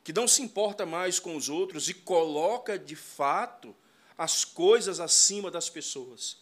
que 0.03 0.11
não 0.11 0.27
se 0.27 0.41
importa 0.41 0.83
mais 0.83 1.19
com 1.19 1.35
os 1.35 1.47
outros 1.47 1.89
e 1.89 1.93
coloca 1.93 2.79
de 2.79 2.95
fato 2.95 3.75
as 4.17 4.43
coisas 4.43 4.99
acima 4.99 5.51
das 5.51 5.69
pessoas. 5.69 6.39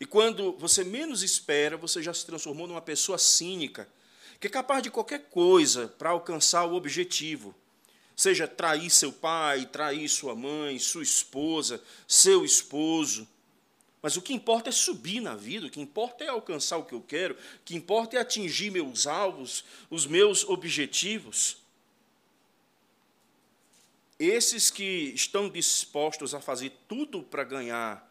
E 0.00 0.06
quando 0.06 0.52
você 0.52 0.82
menos 0.82 1.22
espera, 1.22 1.76
você 1.76 2.02
já 2.02 2.14
se 2.14 2.24
transformou 2.24 2.66
numa 2.66 2.80
pessoa 2.80 3.18
cínica, 3.18 3.86
que 4.40 4.46
é 4.46 4.50
capaz 4.50 4.82
de 4.82 4.90
qualquer 4.90 5.28
coisa 5.28 5.88
para 5.88 6.08
alcançar 6.08 6.64
o 6.64 6.74
objetivo 6.74 7.54
seja 8.16 8.48
trair 8.48 8.88
seu 8.90 9.12
pai, 9.12 9.66
trair 9.66 10.08
sua 10.08 10.34
mãe, 10.34 10.78
sua 10.78 11.02
esposa, 11.02 11.82
seu 12.08 12.44
esposo. 12.44 13.28
Mas 14.00 14.16
o 14.16 14.22
que 14.22 14.32
importa 14.32 14.70
é 14.70 14.72
subir 14.72 15.20
na 15.20 15.36
vida, 15.36 15.66
o 15.66 15.70
que 15.70 15.80
importa 15.80 16.24
é 16.24 16.28
alcançar 16.28 16.78
o 16.78 16.84
que 16.84 16.94
eu 16.94 17.02
quero, 17.02 17.34
o 17.34 17.38
que 17.64 17.76
importa 17.76 18.16
é 18.16 18.20
atingir 18.20 18.70
meus 18.70 19.06
alvos, 19.06 19.64
os 19.90 20.06
meus 20.06 20.44
objetivos. 20.44 21.58
Esses 24.18 24.70
que 24.70 25.12
estão 25.14 25.50
dispostos 25.50 26.34
a 26.34 26.40
fazer 26.40 26.72
tudo 26.88 27.22
para 27.22 27.44
ganhar 27.44 28.10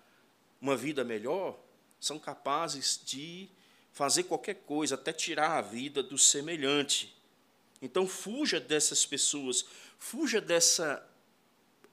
uma 0.62 0.78
vida 0.78 1.04
melhor, 1.04 1.58
são 2.00 2.20
capazes 2.20 3.00
de 3.04 3.50
fazer 3.92 4.24
qualquer 4.24 4.56
coisa, 4.56 4.96
até 4.96 5.14
tirar 5.14 5.58
a 5.58 5.62
vida 5.62 6.04
do 6.04 6.18
semelhante. 6.18 7.15
Então, 7.86 8.08
fuja 8.08 8.60
dessas 8.60 9.06
pessoas, 9.06 9.66
Fuja 9.98 10.40
dessa, 10.42 11.04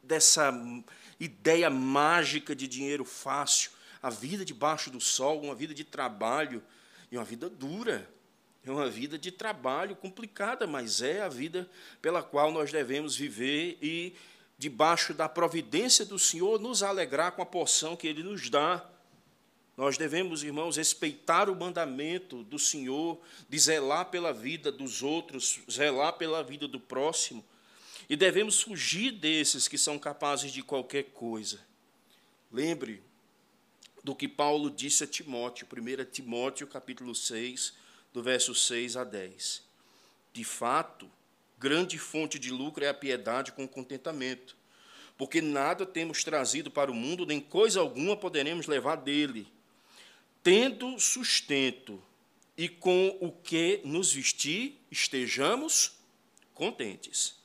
dessa 0.02 0.52
ideia 1.18 1.70
mágica 1.70 2.54
de 2.54 2.66
dinheiro 2.66 3.04
fácil. 3.04 3.70
a 4.02 4.10
vida 4.10 4.44
debaixo 4.44 4.90
do 4.90 5.00
sol, 5.00 5.40
uma 5.40 5.54
vida 5.54 5.72
de 5.72 5.84
trabalho 5.84 6.62
e 7.10 7.16
uma 7.16 7.24
vida 7.24 7.48
dura. 7.48 8.10
É 8.64 8.70
uma 8.70 8.90
vida 8.90 9.16
de 9.16 9.30
trabalho 9.30 9.94
complicada, 9.94 10.66
mas 10.66 11.00
é 11.00 11.22
a 11.22 11.28
vida 11.28 11.70
pela 12.00 12.22
qual 12.22 12.50
nós 12.52 12.70
devemos 12.70 13.16
viver 13.16 13.78
e, 13.80 14.14
debaixo 14.58 15.14
da 15.14 15.28
providência 15.28 16.04
do 16.04 16.18
Senhor, 16.18 16.60
nos 16.60 16.82
alegrar 16.82 17.32
com 17.32 17.42
a 17.42 17.46
porção 17.46 17.96
que 17.96 18.06
Ele 18.06 18.22
nos 18.22 18.50
dá. 18.50 18.84
Nós 19.82 19.98
devemos, 19.98 20.44
irmãos, 20.44 20.76
respeitar 20.76 21.50
o 21.50 21.56
mandamento 21.56 22.44
do 22.44 22.56
Senhor, 22.56 23.20
de 23.48 23.58
zelar 23.58 24.12
pela 24.12 24.32
vida 24.32 24.70
dos 24.70 25.02
outros, 25.02 25.58
zelar 25.68 26.12
pela 26.12 26.40
vida 26.40 26.68
do 26.68 26.78
próximo. 26.78 27.44
E 28.08 28.14
devemos 28.14 28.62
fugir 28.62 29.10
desses 29.10 29.66
que 29.66 29.76
são 29.76 29.98
capazes 29.98 30.52
de 30.52 30.62
qualquer 30.62 31.06
coisa. 31.06 31.58
Lembre 32.52 33.02
do 34.04 34.14
que 34.14 34.28
Paulo 34.28 34.70
disse 34.70 35.02
a 35.02 35.06
Timóteo, 35.08 35.66
1 35.66 36.04
Timóteo, 36.12 36.68
capítulo 36.68 37.12
6, 37.12 37.74
do 38.12 38.22
verso 38.22 38.54
6 38.54 38.96
a 38.96 39.02
10. 39.02 39.64
De 40.32 40.44
fato, 40.44 41.10
grande 41.58 41.98
fonte 41.98 42.38
de 42.38 42.52
lucro 42.52 42.84
é 42.84 42.88
a 42.88 42.94
piedade 42.94 43.50
com 43.50 43.66
contentamento, 43.66 44.56
porque 45.18 45.40
nada 45.42 45.84
temos 45.84 46.22
trazido 46.22 46.70
para 46.70 46.88
o 46.88 46.94
mundo, 46.94 47.26
nem 47.26 47.40
coisa 47.40 47.80
alguma 47.80 48.16
poderemos 48.16 48.68
levar 48.68 48.94
dele. 48.94 49.51
Tendo 50.42 50.98
sustento 50.98 52.02
e 52.56 52.68
com 52.68 53.16
o 53.20 53.30
que 53.30 53.80
nos 53.84 54.12
vestir, 54.12 54.80
estejamos 54.90 55.92
contentes. 56.52 57.36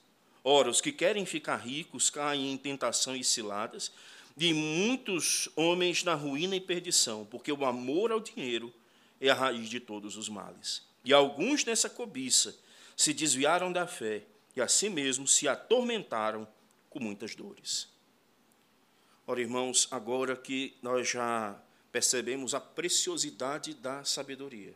Ora, 0.43 0.69
os 0.69 0.81
que 0.81 0.91
querem 0.91 1.25
ficar 1.25 1.57
ricos 1.57 2.09
caem 2.09 2.51
em 2.51 2.57
tentação 2.57 3.15
e 3.15 3.23
ciladas, 3.23 3.91
de 4.35 4.53
muitos 4.53 5.49
homens 5.55 6.03
na 6.03 6.13
ruína 6.13 6.55
e 6.55 6.61
perdição, 6.61 7.25
porque 7.25 7.51
o 7.51 7.65
amor 7.65 8.11
ao 8.11 8.19
dinheiro 8.19 8.73
é 9.19 9.29
a 9.29 9.33
raiz 9.33 9.69
de 9.69 9.79
todos 9.79 10.15
os 10.15 10.29
males. 10.29 10.83
E 11.03 11.11
alguns 11.11 11.65
nessa 11.65 11.89
cobiça 11.89 12.55
se 12.95 13.13
desviaram 13.13 13.71
da 13.71 13.85
fé 13.85 14.23
e 14.55 14.61
a 14.61 14.67
si 14.67 14.89
mesmos 14.89 15.35
se 15.35 15.47
atormentaram 15.47 16.47
com 16.89 16.99
muitas 16.99 17.35
dores. 17.35 17.87
Ora, 19.25 19.41
irmãos, 19.41 19.87
agora 19.91 20.35
que 20.35 20.75
nós 20.81 21.09
já 21.09 21.61
percebemos 21.91 22.53
a 22.53 22.59
preciosidade 22.59 23.73
da 23.73 24.03
sabedoria, 24.03 24.73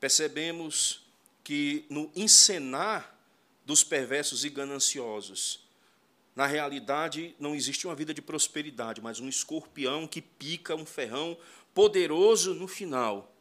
percebemos 0.00 1.04
que 1.42 1.84
no 1.90 2.10
encenar 2.14 3.16
dos 3.64 3.84
perversos 3.84 4.44
e 4.44 4.50
gananciosos, 4.50 5.64
na 6.34 6.46
realidade 6.46 7.34
não 7.38 7.54
existe 7.54 7.86
uma 7.86 7.94
vida 7.94 8.12
de 8.12 8.20
prosperidade, 8.20 9.00
mas 9.00 9.20
um 9.20 9.28
escorpião 9.28 10.06
que 10.06 10.20
pica 10.20 10.74
um 10.74 10.84
ferrão 10.84 11.38
poderoso 11.72 12.54
no 12.54 12.66
final 12.66 13.34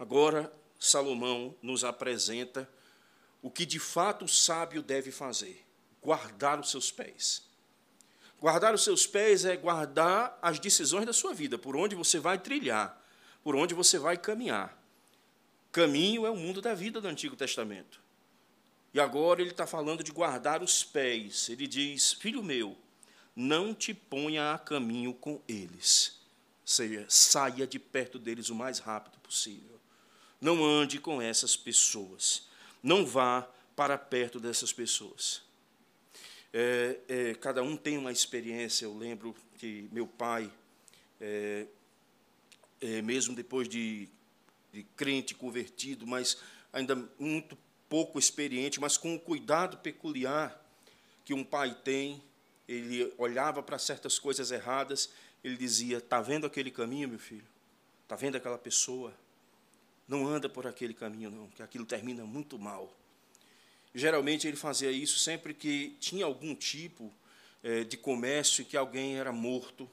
Agora, 0.00 0.50
Salomão 0.78 1.54
nos 1.60 1.84
apresenta 1.84 2.66
o 3.42 3.50
que 3.50 3.66
de 3.66 3.78
fato 3.78 4.24
o 4.24 4.28
sábio 4.28 4.82
deve 4.82 5.12
fazer: 5.12 5.62
guardar 6.02 6.58
os 6.58 6.70
seus 6.70 6.90
pés. 6.90 7.46
Guardar 8.40 8.72
os 8.72 8.82
seus 8.82 9.06
pés 9.06 9.44
é 9.44 9.54
guardar 9.54 10.38
as 10.40 10.58
decisões 10.58 11.04
da 11.04 11.12
sua 11.12 11.34
vida, 11.34 11.58
por 11.58 11.76
onde 11.76 11.94
você 11.94 12.18
vai 12.18 12.38
trilhar, 12.38 12.98
por 13.44 13.54
onde 13.54 13.74
você 13.74 13.98
vai 13.98 14.16
caminhar. 14.16 14.80
Caminho 15.70 16.24
é 16.24 16.30
o 16.30 16.36
mundo 16.36 16.62
da 16.62 16.74
vida 16.74 17.00
do 17.00 17.06
Antigo 17.06 17.36
Testamento. 17.36 18.00
E 18.94 18.98
agora 18.98 19.40
ele 19.40 19.50
está 19.50 19.66
falando 19.66 20.02
de 20.02 20.10
guardar 20.10 20.62
os 20.62 20.82
pés. 20.82 21.48
Ele 21.50 21.66
diz: 21.66 22.14
Filho 22.14 22.42
meu, 22.42 22.76
não 23.36 23.74
te 23.74 23.92
ponha 23.92 24.52
a 24.52 24.58
caminho 24.58 25.12
com 25.14 25.40
eles. 25.46 26.18
Ou 26.62 26.66
seja, 26.66 27.04
saia 27.08 27.66
de 27.66 27.78
perto 27.78 28.18
deles 28.18 28.48
o 28.48 28.54
mais 28.54 28.78
rápido 28.78 29.18
possível. 29.20 29.78
Não 30.40 30.64
ande 30.64 30.98
com 30.98 31.20
essas 31.20 31.56
pessoas. 31.56 32.48
Não 32.82 33.04
vá 33.04 33.46
para 33.76 33.98
perto 33.98 34.40
dessas 34.40 34.72
pessoas. 34.72 35.42
É, 36.52 36.98
é, 37.08 37.34
cada 37.34 37.62
um 37.62 37.76
tem 37.76 37.96
uma 37.96 38.10
experiência. 38.10 38.84
Eu 38.84 38.96
lembro 38.96 39.34
que 39.58 39.88
meu 39.92 40.06
pai, 40.06 40.50
é, 41.20 41.66
é, 42.80 43.02
mesmo 43.02 43.34
depois 43.34 43.68
de, 43.68 44.08
de 44.72 44.82
crente 44.96 45.34
convertido, 45.34 46.06
mas 46.06 46.38
ainda 46.72 46.96
muito 47.18 47.56
pouco 47.88 48.18
experiente, 48.18 48.80
mas 48.80 48.96
com 48.96 49.14
um 49.14 49.18
cuidado 49.18 49.78
peculiar 49.78 50.60
que 51.24 51.34
um 51.34 51.44
pai 51.44 51.76
tem, 51.84 52.22
ele 52.68 53.12
olhava 53.18 53.62
para 53.62 53.78
certas 53.78 54.18
coisas 54.18 54.50
erradas, 54.50 55.10
ele 55.42 55.56
dizia: 55.56 55.98
Está 55.98 56.20
vendo 56.20 56.46
aquele 56.46 56.70
caminho, 56.70 57.08
meu 57.08 57.18
filho? 57.18 57.46
Está 58.02 58.16
vendo 58.16 58.36
aquela 58.36 58.58
pessoa? 58.58 59.14
Não 60.08 60.26
anda 60.26 60.48
por 60.48 60.66
aquele 60.66 60.92
caminho, 60.92 61.30
não, 61.30 61.48
que 61.48 61.62
aquilo 61.62 61.86
termina 61.86 62.24
muito 62.24 62.58
mal. 62.58 62.92
Geralmente 63.94 64.46
ele 64.46 64.56
fazia 64.56 64.90
isso 64.90 65.18
sempre 65.18 65.52
que 65.52 65.96
tinha 65.98 66.24
algum 66.24 66.54
tipo 66.54 67.12
é, 67.62 67.84
de 67.84 67.96
comércio 67.96 68.64
que 68.64 68.76
alguém 68.76 69.18
era 69.18 69.32
morto, 69.32 69.88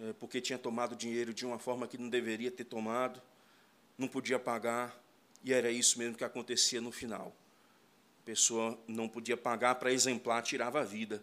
é, 0.00 0.12
porque 0.14 0.40
tinha 0.40 0.58
tomado 0.58 0.94
dinheiro 0.94 1.34
de 1.34 1.44
uma 1.44 1.58
forma 1.58 1.88
que 1.88 1.98
não 1.98 2.08
deveria 2.08 2.50
ter 2.50 2.64
tomado, 2.64 3.20
não 3.96 4.06
podia 4.06 4.38
pagar, 4.38 4.96
e 5.42 5.52
era 5.52 5.70
isso 5.70 5.98
mesmo 5.98 6.16
que 6.16 6.24
acontecia 6.24 6.80
no 6.80 6.92
final. 6.92 7.34
A 8.22 8.26
pessoa 8.26 8.78
não 8.86 9.08
podia 9.08 9.36
pagar 9.36 9.74
para 9.76 9.92
exemplar, 9.92 10.42
tirava 10.42 10.80
a 10.80 10.84
vida 10.84 11.22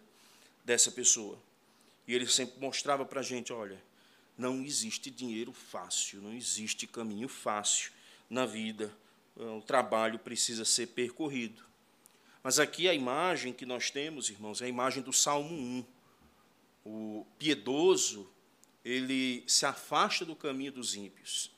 dessa 0.64 0.92
pessoa. 0.92 1.40
E 2.08 2.14
ele 2.14 2.28
sempre 2.28 2.60
mostrava 2.60 3.06
para 3.06 3.22
a 3.22 3.24
gente: 3.24 3.54
olha, 3.54 3.82
não 4.38 4.62
existe 4.62 5.10
dinheiro 5.10 5.54
fácil, 5.54 6.22
não 6.22 6.34
existe 6.34 6.86
caminho 6.88 7.30
fácil 7.30 7.92
na 8.30 8.46
vida. 8.46 8.92
O 9.36 9.62
trabalho 9.62 10.20
precisa 10.20 10.66
ser 10.66 10.88
percorrido. 10.88 11.64
Mas 12.46 12.60
aqui 12.60 12.88
a 12.88 12.94
imagem 12.94 13.52
que 13.52 13.66
nós 13.66 13.90
temos, 13.90 14.30
irmãos, 14.30 14.62
é 14.62 14.66
a 14.66 14.70
imagem 14.70 15.02
do 15.02 15.12
Salmo 15.12 15.52
1. 15.52 15.86
O 16.86 17.26
piedoso, 17.40 18.30
ele 18.84 19.44
se 19.48 19.66
afasta 19.66 20.24
do 20.24 20.36
caminho 20.36 20.72
dos 20.72 20.96
ímpios. 20.96 21.50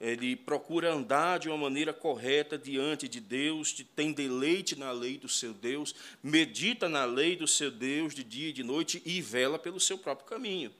Ele 0.00 0.34
procura 0.34 0.92
andar 0.92 1.38
de 1.38 1.48
uma 1.48 1.56
maneira 1.56 1.92
correta 1.92 2.58
diante 2.58 3.06
de 3.06 3.20
Deus, 3.20 3.72
tem 3.94 4.12
deleite 4.12 4.74
na 4.74 4.90
lei 4.90 5.18
do 5.18 5.28
seu 5.28 5.54
Deus, 5.54 5.94
medita 6.20 6.88
na 6.88 7.04
lei 7.04 7.36
do 7.36 7.46
seu 7.46 7.70
Deus 7.70 8.12
de 8.12 8.24
dia 8.24 8.48
e 8.48 8.52
de 8.52 8.64
noite 8.64 9.00
e 9.06 9.22
vela 9.22 9.56
pelo 9.56 9.78
seu 9.78 9.98
próprio 9.98 10.26
caminho. 10.26 10.74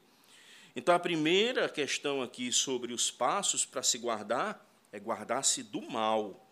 Então, 0.74 0.92
a 0.92 0.98
primeira 0.98 1.68
questão 1.68 2.22
aqui 2.22 2.50
sobre 2.50 2.92
os 2.92 3.08
passos 3.08 3.64
para 3.64 3.84
se 3.84 3.98
guardar 3.98 4.66
é 4.90 4.98
guardar-se 4.98 5.62
do 5.62 5.80
mal, 5.80 6.47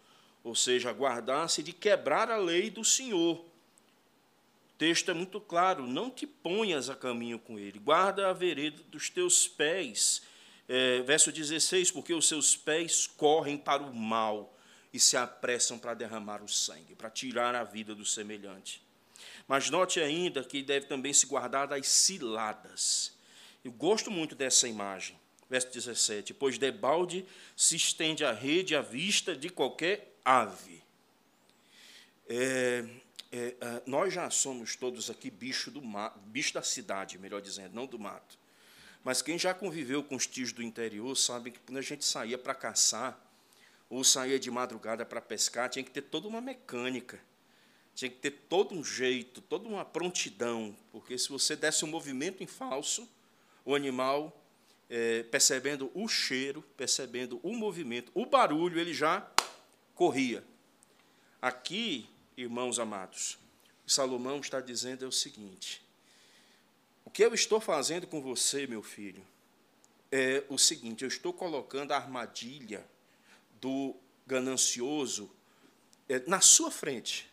ou 0.47 0.55
seja, 0.55 0.93
guardar-se 0.93 1.61
de 1.61 1.73
quebrar 1.73 2.31
a 2.31 2.37
lei 2.37 2.71
do 2.71 2.85
Senhor. 2.85 3.39
O 3.39 4.79
texto 4.79 5.11
é 5.11 5.15
muito 5.15 5.41
claro: 5.41 5.85
não 5.89 6.09
te 6.09 6.25
ponhas 6.25 6.89
a 6.89 6.95
caminho 6.95 7.37
com 7.37 7.59
ele, 7.59 7.81
guarda 7.81 8.31
a 8.31 8.33
vereda 8.33 8.81
dos 8.85 9.11
teus 9.11 9.49
pés. 9.49 10.23
É, 10.69 11.03
verso 11.03 11.33
16: 11.33 11.91
porque 11.91 12.15
os 12.15 12.29
seus 12.29 12.57
pés 12.57 13.09
correm 13.09 13.59
para 13.59 13.83
o 13.83 13.93
mal 13.93 14.57
e 14.93 15.01
se 15.01 15.17
apressam 15.17 15.81
para 15.81 15.95
derramar 15.95 16.41
o 16.41 16.49
sangue, 16.49 16.95
para 16.95 17.11
tirar 17.11 17.57
a 17.57 17.65
vida 17.65 17.93
do 17.93 18.05
semelhante. 18.05 18.81
Mas 19.49 19.69
note 19.69 19.99
ainda 19.99 20.45
que 20.45 20.63
deve 20.63 20.87
também 20.87 21.13
se 21.13 21.27
guardar 21.27 21.67
das 21.67 21.89
ciladas. 21.89 23.13
Eu 23.65 23.73
gosto 23.73 24.13
muito 24.13 24.37
dessa 24.37 24.69
imagem. 24.69 25.19
Verso 25.51 25.73
17: 25.73 26.35
Pois 26.35 26.57
debalde 26.57 27.27
se 27.57 27.75
estende 27.75 28.25
a 28.25 28.31
rede 28.31 28.77
à 28.77 28.81
vista 28.81 29.35
de 29.35 29.49
qualquer 29.49 30.13
ave. 30.27 30.83
É, 32.29 32.85
é, 33.31 33.39
é, 33.61 33.83
nós 33.87 34.13
já 34.13 34.29
somos 34.29 34.75
todos 34.75 35.09
aqui 35.09 35.31
bicho, 35.31 35.71
do 35.71 35.81
bicho 36.27 36.53
da 36.53 36.63
cidade, 36.63 37.17
melhor 37.17 37.41
dizendo, 37.41 37.73
não 37.75 37.87
do 37.87 37.97
mato. 37.97 38.37
Mas 39.05 39.23
quem 39.23 39.39
já 39.39 39.55
conviveu 39.55 40.03
com 40.03 40.17
os 40.17 40.27
tios 40.27 40.53
do 40.53 40.65
interior 40.65 41.17
sabe 41.17 41.53
que 41.53 41.61
quando 41.61 41.79
a 41.79 41.83
gente 41.83 42.05
saía 42.05 42.37
para 42.37 42.57
caçar, 42.57 43.23
ou 43.89 44.03
saía 44.03 44.37
de 44.37 44.51
madrugada 44.51 45.07
para 45.07 45.21
pescar, 45.21 45.71
tinha 45.71 45.85
que 45.85 45.93
ter 45.93 46.03
toda 46.03 46.27
uma 46.27 46.41
mecânica, 46.41 47.21
tinha 47.95 48.11
que 48.11 48.17
ter 48.17 48.33
todo 48.49 48.75
um 48.75 48.85
jeito, 48.85 49.41
toda 49.41 49.69
uma 49.69 49.85
prontidão, 49.85 50.77
porque 50.91 51.17
se 51.17 51.29
você 51.29 51.55
desse 51.55 51.85
um 51.85 51.89
movimento 51.89 52.43
em 52.43 52.49
falso, 52.49 53.09
o 53.65 53.77
animal 53.77 54.37
é, 54.91 55.23
percebendo 55.23 55.89
o 55.95 56.09
cheiro, 56.09 56.63
percebendo 56.77 57.39
o 57.45 57.53
movimento, 57.53 58.11
o 58.13 58.27
barulho, 58.27 58.81
ele 58.81 58.93
já 58.93 59.21
corria. 59.97 60.45
Aqui, 61.43 62.09
irmãos 62.37 62.79
amados, 62.79 63.37
Salomão 63.85 64.39
está 64.39 64.61
dizendo 64.61 65.05
é 65.05 65.09
o 65.09 65.13
seguinte: 65.13 65.83
o 67.05 67.11
que 67.11 67.25
eu 67.25 67.35
estou 67.35 67.61
fazendo 67.61 68.07
com 68.07 68.23
você, 68.23 68.69
meu 68.69 68.83
filho, 68.83 69.27
é 70.13 70.45
o 70.49 70.57
seguinte: 70.57 71.03
eu 71.03 71.09
estou 71.09 71.33
colocando 71.33 71.91
a 71.91 71.97
armadilha 71.97 72.87
do 73.61 73.97
ganancioso 74.25 75.29
é, 76.09 76.21
na 76.29 76.41
sua 76.41 76.71
frente. 76.71 77.29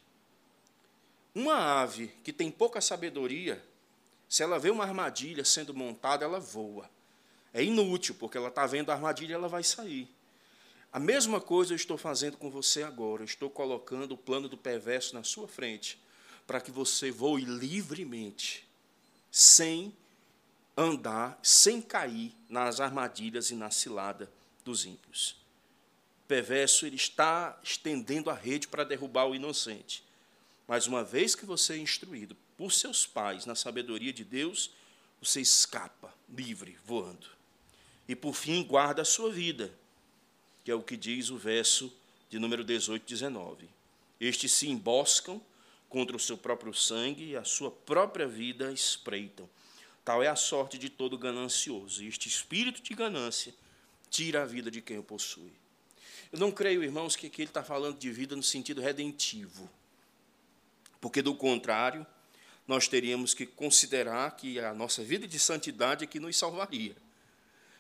Uma 1.35 1.81
ave 1.81 2.07
que 2.23 2.33
tem 2.33 2.49
pouca 2.49 2.81
sabedoria, 2.81 3.63
se 4.27 4.41
ela 4.41 4.57
vê 4.57 4.71
uma 4.71 4.83
armadilha 4.83 5.45
sendo 5.45 5.73
montada, 5.73 6.25
ela 6.25 6.39
voa 6.39 6.89
é 7.53 7.63
inútil, 7.63 8.15
porque 8.15 8.35
ela 8.35 8.49
está 8.49 8.65
vendo 8.65 8.89
a 8.89 8.95
armadilha, 8.95 9.35
ela 9.35 9.47
vai 9.47 9.63
sair. 9.63 10.09
A 10.93 10.99
mesma 10.99 11.41
coisa 11.41 11.73
eu 11.73 11.75
estou 11.75 11.97
fazendo 11.97 12.37
com 12.37 12.51
você 12.51 12.83
agora. 12.83 13.23
Eu 13.23 13.25
estou 13.25 13.49
colocando 13.49 14.11
o 14.11 14.17
plano 14.17 14.47
do 14.47 14.55
perverso 14.55 15.15
na 15.15 15.23
sua 15.23 15.47
frente, 15.47 15.99
para 16.45 16.61
que 16.61 16.69
você 16.69 17.09
voe 17.09 17.43
livremente, 17.43 18.63
sem 19.31 19.91
andar, 20.77 21.39
sem 21.41 21.81
cair 21.81 22.35
nas 22.47 22.79
armadilhas 22.79 23.49
e 23.49 23.55
na 23.55 23.71
cilada 23.71 24.31
dos 24.63 24.85
ímpios. 24.85 25.31
O 26.23 26.27
perverso 26.27 26.85
ele 26.85 26.95
está 26.95 27.59
estendendo 27.63 28.29
a 28.29 28.35
rede 28.35 28.67
para 28.67 28.83
derrubar 28.83 29.25
o 29.25 29.33
inocente. 29.33 30.03
Mas 30.67 30.85
uma 30.85 31.03
vez 31.03 31.33
que 31.33 31.45
você 31.45 31.73
é 31.73 31.77
instruído 31.77 32.37
por 32.55 32.71
seus 32.71 33.03
pais 33.03 33.47
na 33.47 33.55
sabedoria 33.55 34.13
de 34.13 34.23
Deus, 34.23 34.69
você 35.19 35.41
escapa 35.41 36.13
livre, 36.29 36.77
voando. 36.85 37.25
E 38.07 38.15
por 38.15 38.35
fim, 38.35 38.63
guarda 38.63 39.01
a 39.01 39.05
sua 39.05 39.31
vida 39.31 39.73
que 40.63 40.71
é 40.71 40.75
o 40.75 40.81
que 40.81 40.95
diz 40.95 41.29
o 41.29 41.37
verso 41.37 41.91
de 42.29 42.39
número 42.39 42.63
18, 42.63 43.05
19. 43.05 43.69
Estes 44.19 44.51
se 44.51 44.69
emboscam 44.69 45.41
contra 45.89 46.15
o 46.15 46.19
seu 46.19 46.37
próprio 46.37 46.73
sangue 46.73 47.31
e 47.31 47.35
a 47.35 47.43
sua 47.43 47.69
própria 47.69 48.27
vida 48.27 48.71
espreitam. 48.71 49.47
Tal 50.03 50.23
é 50.23 50.27
a 50.27 50.35
sorte 50.35 50.77
de 50.77 50.89
todo 50.89 51.17
ganancioso. 51.17 52.03
E 52.03 52.07
este 52.07 52.27
espírito 52.27 52.81
de 52.81 52.93
ganância 52.93 53.53
tira 54.09 54.43
a 54.43 54.45
vida 54.45 54.71
de 54.71 54.81
quem 54.81 54.97
o 54.97 55.03
possui. 55.03 55.51
Eu 56.31 56.39
não 56.39 56.51
creio, 56.51 56.83
irmãos, 56.83 57.15
que 57.15 57.27
aqui 57.27 57.43
ele 57.43 57.49
está 57.49 57.63
falando 57.63 57.97
de 57.97 58.11
vida 58.11 58.35
no 58.35 58.43
sentido 58.43 58.81
redentivo. 58.81 59.69
Porque, 60.99 61.21
do 61.21 61.35
contrário, 61.35 62.05
nós 62.67 62.87
teríamos 62.87 63.33
que 63.33 63.45
considerar 63.45 64.35
que 64.35 64.59
a 64.59 64.73
nossa 64.73 65.03
vida 65.03 65.27
de 65.27 65.37
santidade 65.37 66.03
é 66.03 66.07
que 66.07 66.19
nos 66.19 66.35
salvaria. 66.35 66.95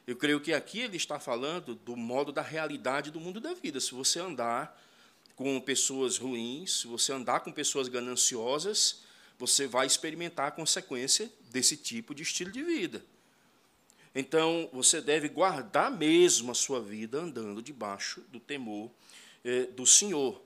Eu 0.05 0.15
creio 0.15 0.41
que 0.41 0.53
aqui 0.53 0.79
ele 0.79 0.97
está 0.97 1.19
falando 1.19 1.75
do 1.75 1.95
modo 1.95 2.31
da 2.31 2.41
realidade 2.41 3.09
do 3.09 3.19
mundo 3.19 3.39
da 3.39 3.53
vida. 3.53 3.79
Se 3.79 3.93
você 3.93 4.19
andar 4.19 4.79
com 5.35 5.59
pessoas 5.61 6.17
ruins, 6.17 6.81
se 6.81 6.87
você 6.87 7.13
andar 7.13 7.39
com 7.39 7.51
pessoas 7.51 7.87
gananciosas, 7.87 9.03
você 9.39 9.65
vai 9.65 9.87
experimentar 9.87 10.47
a 10.47 10.51
consequência 10.51 11.31
desse 11.49 11.77
tipo 11.77 12.13
de 12.13 12.23
estilo 12.23 12.51
de 12.51 12.63
vida. 12.63 13.03
Então, 14.13 14.69
você 14.71 15.01
deve 15.01 15.27
guardar 15.27 15.89
mesmo 15.89 16.51
a 16.51 16.55
sua 16.55 16.79
vida 16.81 17.19
andando 17.19 17.61
debaixo 17.61 18.21
do 18.29 18.39
temor 18.39 18.91
eh, 19.43 19.67
do 19.67 19.85
Senhor. 19.87 20.39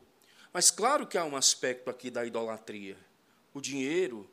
Mas, 0.54 0.72
claro 0.72 1.06
que 1.06 1.18
há 1.18 1.26
um 1.26 1.36
aspecto 1.36 1.90
aqui 1.90 2.10
da 2.10 2.26
idolatria. 2.26 2.98
O 3.54 3.60
dinheiro 3.60 4.30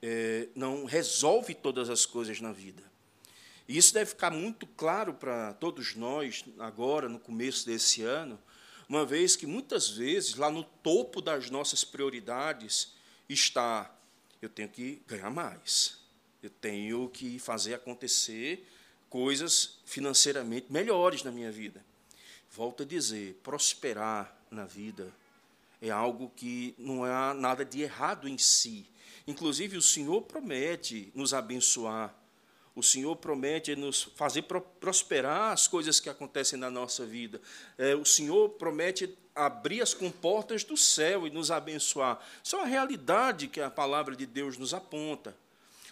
eh, 0.00 0.48
não 0.54 0.84
resolve 0.84 1.54
todas 1.54 1.88
as 1.88 2.04
coisas 2.04 2.40
na 2.40 2.52
vida. 2.52 2.91
E 3.68 3.76
isso 3.76 3.94
deve 3.94 4.10
ficar 4.10 4.30
muito 4.30 4.66
claro 4.66 5.14
para 5.14 5.54
todos 5.54 5.94
nós, 5.94 6.44
agora, 6.58 7.08
no 7.08 7.18
começo 7.18 7.64
desse 7.66 8.02
ano, 8.02 8.38
uma 8.88 9.06
vez 9.06 9.36
que 9.36 9.46
muitas 9.46 9.88
vezes, 9.88 10.34
lá 10.34 10.50
no 10.50 10.64
topo 10.64 11.20
das 11.20 11.48
nossas 11.48 11.84
prioridades, 11.84 12.92
está: 13.28 13.94
eu 14.40 14.48
tenho 14.48 14.68
que 14.68 15.00
ganhar 15.06 15.30
mais, 15.30 15.98
eu 16.42 16.50
tenho 16.50 17.08
que 17.08 17.38
fazer 17.38 17.74
acontecer 17.74 18.66
coisas 19.08 19.78
financeiramente 19.84 20.72
melhores 20.72 21.22
na 21.22 21.30
minha 21.30 21.52
vida. 21.52 21.84
Volto 22.50 22.82
a 22.82 22.86
dizer: 22.86 23.40
prosperar 23.42 24.36
na 24.50 24.64
vida 24.64 25.12
é 25.80 25.90
algo 25.90 26.30
que 26.36 26.74
não 26.78 27.04
há 27.04 27.32
nada 27.32 27.64
de 27.64 27.82
errado 27.82 28.28
em 28.28 28.36
si. 28.36 28.86
Inclusive, 29.26 29.76
o 29.76 29.82
Senhor 29.82 30.22
promete 30.22 31.10
nos 31.14 31.32
abençoar 31.32 32.14
o 32.74 32.82
Senhor 32.82 33.16
promete 33.16 33.76
nos 33.76 34.02
fazer 34.02 34.42
prosperar 34.80 35.52
as 35.52 35.68
coisas 35.68 36.00
que 36.00 36.08
acontecem 36.08 36.58
na 36.58 36.70
nossa 36.70 37.04
vida. 37.04 37.40
É, 37.76 37.94
o 37.94 38.04
Senhor 38.04 38.48
promete 38.50 39.14
abrir 39.34 39.82
as 39.82 39.92
comportas 39.92 40.64
do 40.64 40.76
céu 40.76 41.26
e 41.26 41.30
nos 41.30 41.50
abençoar. 41.50 42.24
Isso 42.42 42.56
é 42.56 42.58
uma 42.58 42.66
realidade 42.66 43.48
que 43.48 43.60
a 43.60 43.70
palavra 43.70 44.16
de 44.16 44.24
Deus 44.24 44.56
nos 44.56 44.72
aponta. 44.72 45.36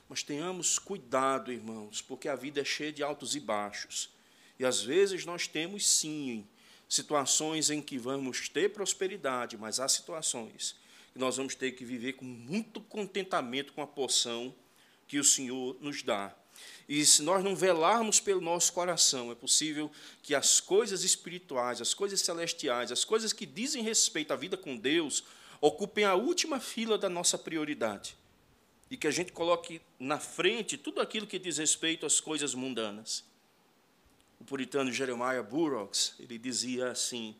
Mas 0.08 0.22
tenhamos 0.22 0.78
cuidado, 0.78 1.52
irmãos, 1.52 2.00
porque 2.00 2.28
a 2.28 2.34
vida 2.34 2.60
é 2.60 2.64
cheia 2.64 2.92
de 2.92 3.02
altos 3.02 3.36
e 3.36 3.40
baixos. 3.40 4.10
E 4.58 4.64
às 4.64 4.82
vezes 4.82 5.24
nós 5.24 5.46
temos, 5.46 5.88
sim, 5.88 6.46
situações 6.88 7.70
em 7.70 7.80
que 7.80 7.98
vamos 7.98 8.48
ter 8.48 8.72
prosperidade, 8.72 9.56
mas 9.56 9.78
há 9.78 9.86
situações 9.86 10.74
que 11.12 11.18
nós 11.18 11.36
vamos 11.36 11.54
ter 11.54 11.72
que 11.72 11.84
viver 11.84 12.14
com 12.14 12.24
muito 12.24 12.80
contentamento 12.80 13.72
com 13.72 13.82
a 13.82 13.86
porção 13.86 14.54
que 15.06 15.18
o 15.18 15.24
Senhor 15.24 15.76
nos 15.80 16.02
dá. 16.02 16.34
E 16.88 17.04
se 17.06 17.22
nós 17.22 17.44
não 17.44 17.54
velarmos 17.54 18.18
pelo 18.18 18.40
nosso 18.40 18.72
coração, 18.72 19.30
é 19.30 19.34
possível 19.34 19.90
que 20.22 20.34
as 20.34 20.60
coisas 20.60 21.04
espirituais, 21.04 21.80
as 21.80 21.94
coisas 21.94 22.20
celestiais, 22.20 22.90
as 22.90 23.04
coisas 23.04 23.32
que 23.32 23.46
dizem 23.46 23.82
respeito 23.82 24.32
à 24.32 24.36
vida 24.36 24.56
com 24.56 24.76
Deus, 24.76 25.22
ocupem 25.60 26.04
a 26.04 26.14
última 26.14 26.58
fila 26.58 26.98
da 26.98 27.08
nossa 27.08 27.38
prioridade. 27.38 28.16
E 28.90 28.96
que 28.96 29.06
a 29.06 29.10
gente 29.10 29.30
coloque 29.30 29.80
na 30.00 30.18
frente 30.18 30.76
tudo 30.76 31.00
aquilo 31.00 31.26
que 31.26 31.38
diz 31.38 31.58
respeito 31.58 32.04
às 32.04 32.18
coisas 32.18 32.54
mundanas. 32.54 33.24
O 34.40 34.44
puritano 34.44 34.90
Jeremiah 34.90 35.42
Burroughs, 35.42 36.14
ele 36.18 36.38
dizia 36.38 36.90
assim, 36.90 37.36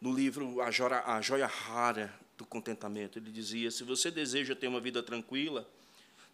no 0.00 0.12
livro 0.12 0.60
A 0.60 0.70
Joia, 0.70 1.46
Rara 1.46 2.12
do 2.36 2.44
Contentamento, 2.44 3.18
ele 3.18 3.30
dizia: 3.30 3.70
se 3.70 3.84
você 3.84 4.10
deseja 4.10 4.54
ter 4.54 4.66
uma 4.68 4.80
vida 4.80 5.02
tranquila, 5.02 5.66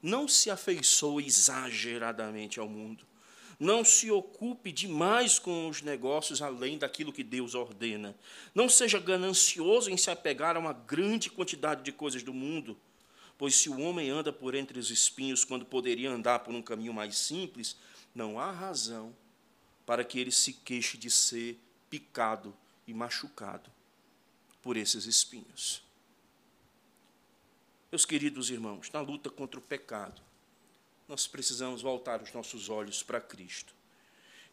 não 0.02 0.26
se 0.26 0.50
afeiçoe 0.50 1.26
exageradamente 1.26 2.58
ao 2.58 2.68
mundo. 2.68 3.04
Não 3.58 3.84
se 3.84 4.10
ocupe 4.10 4.72
demais 4.72 5.38
com 5.38 5.68
os 5.68 5.82
negócios 5.82 6.40
além 6.40 6.78
daquilo 6.78 7.12
que 7.12 7.22
Deus 7.22 7.54
ordena. 7.54 8.16
Não 8.54 8.70
seja 8.70 8.98
ganancioso 8.98 9.90
em 9.90 9.98
se 9.98 10.10
apegar 10.10 10.56
a 10.56 10.58
uma 10.58 10.72
grande 10.72 11.28
quantidade 11.28 11.82
de 11.82 11.92
coisas 11.92 12.22
do 12.22 12.32
mundo, 12.32 12.74
pois 13.36 13.54
se 13.54 13.68
o 13.68 13.78
homem 13.80 14.08
anda 14.08 14.32
por 14.32 14.54
entre 14.54 14.78
os 14.78 14.90
espinhos 14.90 15.44
quando 15.44 15.66
poderia 15.66 16.10
andar 16.10 16.38
por 16.38 16.54
um 16.54 16.62
caminho 16.62 16.94
mais 16.94 17.18
simples, 17.18 17.76
não 18.14 18.40
há 18.40 18.50
razão 18.50 19.14
para 19.84 20.04
que 20.04 20.18
ele 20.18 20.32
se 20.32 20.54
queixe 20.54 20.96
de 20.96 21.10
ser 21.10 21.58
picado 21.90 22.56
e 22.86 22.94
machucado 22.94 23.70
por 24.62 24.76
esses 24.76 25.04
espinhos. 25.04 25.82
Meus 27.90 28.04
queridos 28.04 28.50
irmãos, 28.50 28.88
na 28.92 29.00
luta 29.00 29.28
contra 29.28 29.58
o 29.58 29.62
pecado, 29.62 30.22
nós 31.08 31.26
precisamos 31.26 31.82
voltar 31.82 32.22
os 32.22 32.32
nossos 32.32 32.68
olhos 32.68 33.02
para 33.02 33.20
Cristo. 33.20 33.74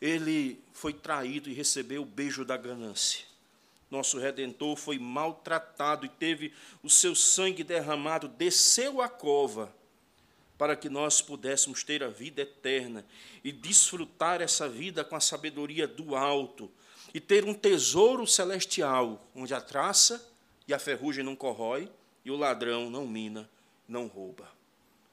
Ele 0.01 0.59
foi 0.73 0.91
traído 0.91 1.47
e 1.47 1.53
recebeu 1.53 2.01
o 2.01 2.05
beijo 2.05 2.43
da 2.43 2.57
ganância. 2.57 3.25
Nosso 3.91 4.17
redentor 4.17 4.75
foi 4.75 4.97
maltratado 4.97 6.03
e 6.03 6.09
teve 6.09 6.51
o 6.81 6.89
seu 6.89 7.13
sangue 7.13 7.63
derramado, 7.63 8.27
desceu 8.27 9.03
a 9.03 9.07
cova 9.07 9.71
para 10.57 10.75
que 10.75 10.89
nós 10.89 11.21
pudéssemos 11.21 11.83
ter 11.83 12.03
a 12.03 12.09
vida 12.09 12.41
eterna 12.41 13.05
e 13.43 13.51
desfrutar 13.51 14.41
essa 14.41 14.67
vida 14.67 15.03
com 15.03 15.15
a 15.15 15.19
sabedoria 15.19 15.87
do 15.87 16.15
alto 16.15 16.71
e 17.13 17.19
ter 17.19 17.45
um 17.45 17.53
tesouro 17.53 18.25
celestial, 18.25 19.23
onde 19.35 19.53
a 19.53 19.61
traça 19.61 20.27
e 20.67 20.73
a 20.73 20.79
ferrugem 20.79 21.23
não 21.23 21.35
corrói 21.35 21.87
e 22.27 22.29
o 22.31 22.35
ladrão 22.35 22.89
não 22.89 23.07
mina, 23.07 23.49
não 23.87 24.05
rouba. 24.05 24.51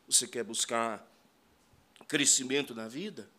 Você 0.09 0.27
quer 0.27 0.42
buscar 0.42 1.09
crescimento 2.09 2.74
na 2.74 2.88
vida? 2.88 3.31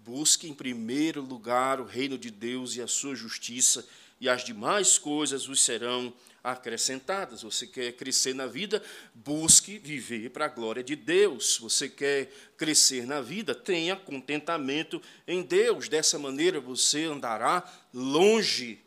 Busque 0.00 0.48
em 0.48 0.52
primeiro 0.52 1.22
lugar 1.22 1.80
o 1.80 1.84
reino 1.84 2.18
de 2.18 2.28
Deus 2.28 2.74
e 2.74 2.82
a 2.82 2.88
sua 2.88 3.14
justiça, 3.14 3.86
e 4.20 4.28
as 4.28 4.44
demais 4.44 4.98
coisas 4.98 5.46
vos 5.46 5.62
serão 5.62 6.12
acrescentadas. 6.42 7.42
Você 7.42 7.68
quer 7.68 7.92
crescer 7.92 8.34
na 8.34 8.48
vida? 8.48 8.82
Busque 9.14 9.78
viver 9.78 10.30
para 10.30 10.46
a 10.46 10.48
glória 10.48 10.82
de 10.82 10.96
Deus. 10.96 11.56
Você 11.58 11.88
quer 11.88 12.32
crescer 12.56 13.06
na 13.06 13.20
vida? 13.20 13.54
Tenha 13.54 13.94
contentamento 13.94 15.00
em 15.24 15.40
Deus. 15.40 15.88
Dessa 15.88 16.18
maneira 16.18 16.58
você 16.58 17.04
andará 17.04 17.62
longe 17.92 18.80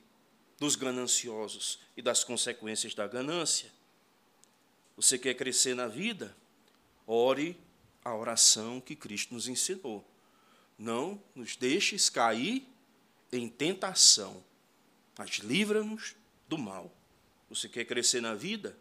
dos 0.59 0.75
gananciosos 0.75 1.79
e 1.95 2.01
das 2.01 2.25
consequências 2.25 2.93
da 2.93 3.07
ganância. 3.07 3.76
Você 4.97 5.17
quer 5.17 5.35
crescer 5.35 5.75
na 5.75 5.87
vida? 5.87 6.35
Ore 7.05 7.55
a 8.03 8.15
oração 8.15 8.81
que 8.81 8.95
Cristo 8.95 9.33
nos 9.33 9.47
ensinou. 9.47 10.03
Não 10.77 11.21
nos 11.35 11.55
deixes 11.55 12.09
cair 12.09 12.67
em 13.31 13.47
tentação, 13.47 14.43
mas 15.17 15.37
livra-nos 15.37 16.15
do 16.47 16.57
mal. 16.57 16.91
Você 17.49 17.69
quer 17.69 17.85
crescer 17.85 18.21
na 18.21 18.33
vida? 18.33 18.75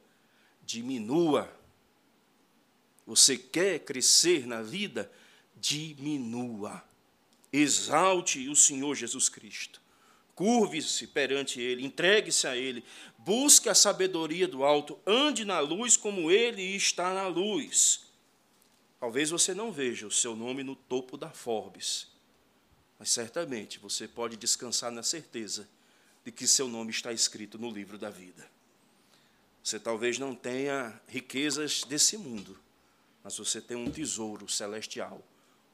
Diminua. 0.64 1.52
Você 3.06 3.36
quer 3.36 3.80
crescer 3.80 4.46
na 4.46 4.62
vida? 4.62 5.10
Diminua. 5.54 6.82
Exalte 7.52 8.48
o 8.48 8.56
Senhor 8.56 8.94
Jesus 8.94 9.28
Cristo. 9.28 9.80
Curve-se 10.34 11.06
perante 11.06 11.60
Ele, 11.60 11.86
entregue-se 11.86 12.46
a 12.46 12.56
Ele, 12.56 12.84
busque 13.26 13.68
a 13.68 13.74
sabedoria 13.74 14.46
do 14.46 14.62
alto, 14.62 14.96
ande 15.04 15.44
na 15.44 15.58
luz 15.58 15.96
como 15.96 16.30
Ele 16.30 16.62
está 16.62 17.12
na 17.12 17.26
luz. 17.26 18.06
Talvez 19.00 19.30
você 19.30 19.52
não 19.52 19.72
veja 19.72 20.06
o 20.06 20.12
seu 20.12 20.36
nome 20.36 20.62
no 20.62 20.76
topo 20.76 21.16
da 21.16 21.28
Forbes, 21.30 22.06
Mas 22.98 23.10
certamente 23.10 23.80
você 23.80 24.06
pode 24.06 24.36
descansar 24.36 24.92
na 24.92 25.02
certeza 25.02 25.68
de 26.24 26.30
que 26.30 26.46
seu 26.46 26.68
nome 26.68 26.92
está 26.92 27.12
escrito 27.12 27.58
no 27.58 27.70
livro 27.70 27.98
da 27.98 28.08
vida. 28.08 28.48
Você 29.62 29.78
talvez 29.78 30.18
não 30.18 30.34
tenha 30.34 30.98
riquezas 31.08 31.82
desse 31.82 32.16
mundo, 32.16 32.56
mas 33.24 33.36
você 33.36 33.60
tem 33.60 33.76
um 33.76 33.90
tesouro 33.90 34.48
celestial, 34.48 35.20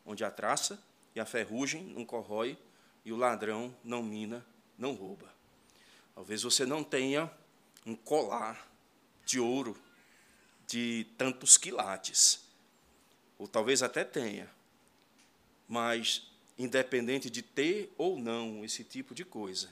onde 0.07 0.24
a 0.24 0.30
traça 0.30 0.82
e 1.14 1.20
a 1.20 1.26
ferrugem 1.26 1.84
não 1.84 2.05
corrói 2.05 2.59
e 3.05 3.12
o 3.12 3.16
ladrão 3.16 3.76
não 3.84 4.03
mina, 4.03 4.44
não 4.76 4.94
rouba. 4.94 5.32
Talvez 6.14 6.42
você 6.42 6.66
não 6.66 6.82
tenha 6.82 7.30
um 7.84 7.94
colar 7.94 8.68
de 9.24 9.40
ouro 9.40 9.76
de 10.66 11.06
tantos 11.18 11.56
quilates, 11.56 12.44
ou 13.38 13.46
talvez 13.46 13.82
até 13.82 14.04
tenha, 14.04 14.48
mas 15.68 16.30
independente 16.58 17.28
de 17.28 17.42
ter 17.42 17.92
ou 17.98 18.18
não 18.18 18.64
esse 18.64 18.84
tipo 18.84 19.14
de 19.14 19.24
coisa, 19.24 19.68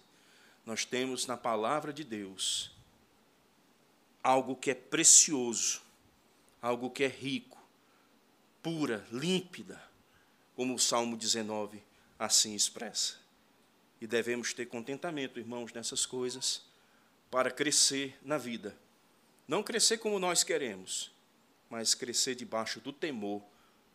nós 0.67 0.85
temos 0.85 1.27
na 1.27 1.37
palavra 1.37 1.93
de 1.93 2.05
Deus 2.05 2.71
algo 4.23 4.57
que 4.57 4.71
é 4.71 4.75
precioso, 4.75 5.81
algo 6.61 6.91
que 6.91 7.05
é 7.05 7.09
rico, 7.09 7.59
pura, 8.63 9.07
límpida, 9.11 9.83
como 10.55 10.75
o 10.75 10.79
Salmo 10.79 11.17
19 11.17 11.83
assim 12.19 12.55
expressa. 12.55 13.17
E 14.01 14.07
devemos 14.07 14.53
ter 14.53 14.67
contentamento, 14.67 15.39
irmãos, 15.39 15.73
nessas 15.73 16.05
coisas, 16.05 16.63
para 17.31 17.51
crescer 17.51 18.19
na 18.23 18.37
vida. 18.37 18.77
Não 19.47 19.63
crescer 19.63 19.99
como 19.99 20.19
nós 20.19 20.43
queremos, 20.43 21.13
mas 21.69 21.95
crescer 21.95 22.35
debaixo 22.35 22.81
do 22.81 22.93
temor 22.93 23.43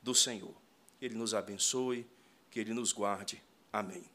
do 0.02 0.16
Senhor. 0.16 0.56
Ele 1.02 1.16
nos 1.16 1.34
abençoe, 1.34 2.08
que 2.50 2.60
Ele 2.60 2.74
nos 2.74 2.92
guarde. 2.94 3.42
Amém. 3.72 4.14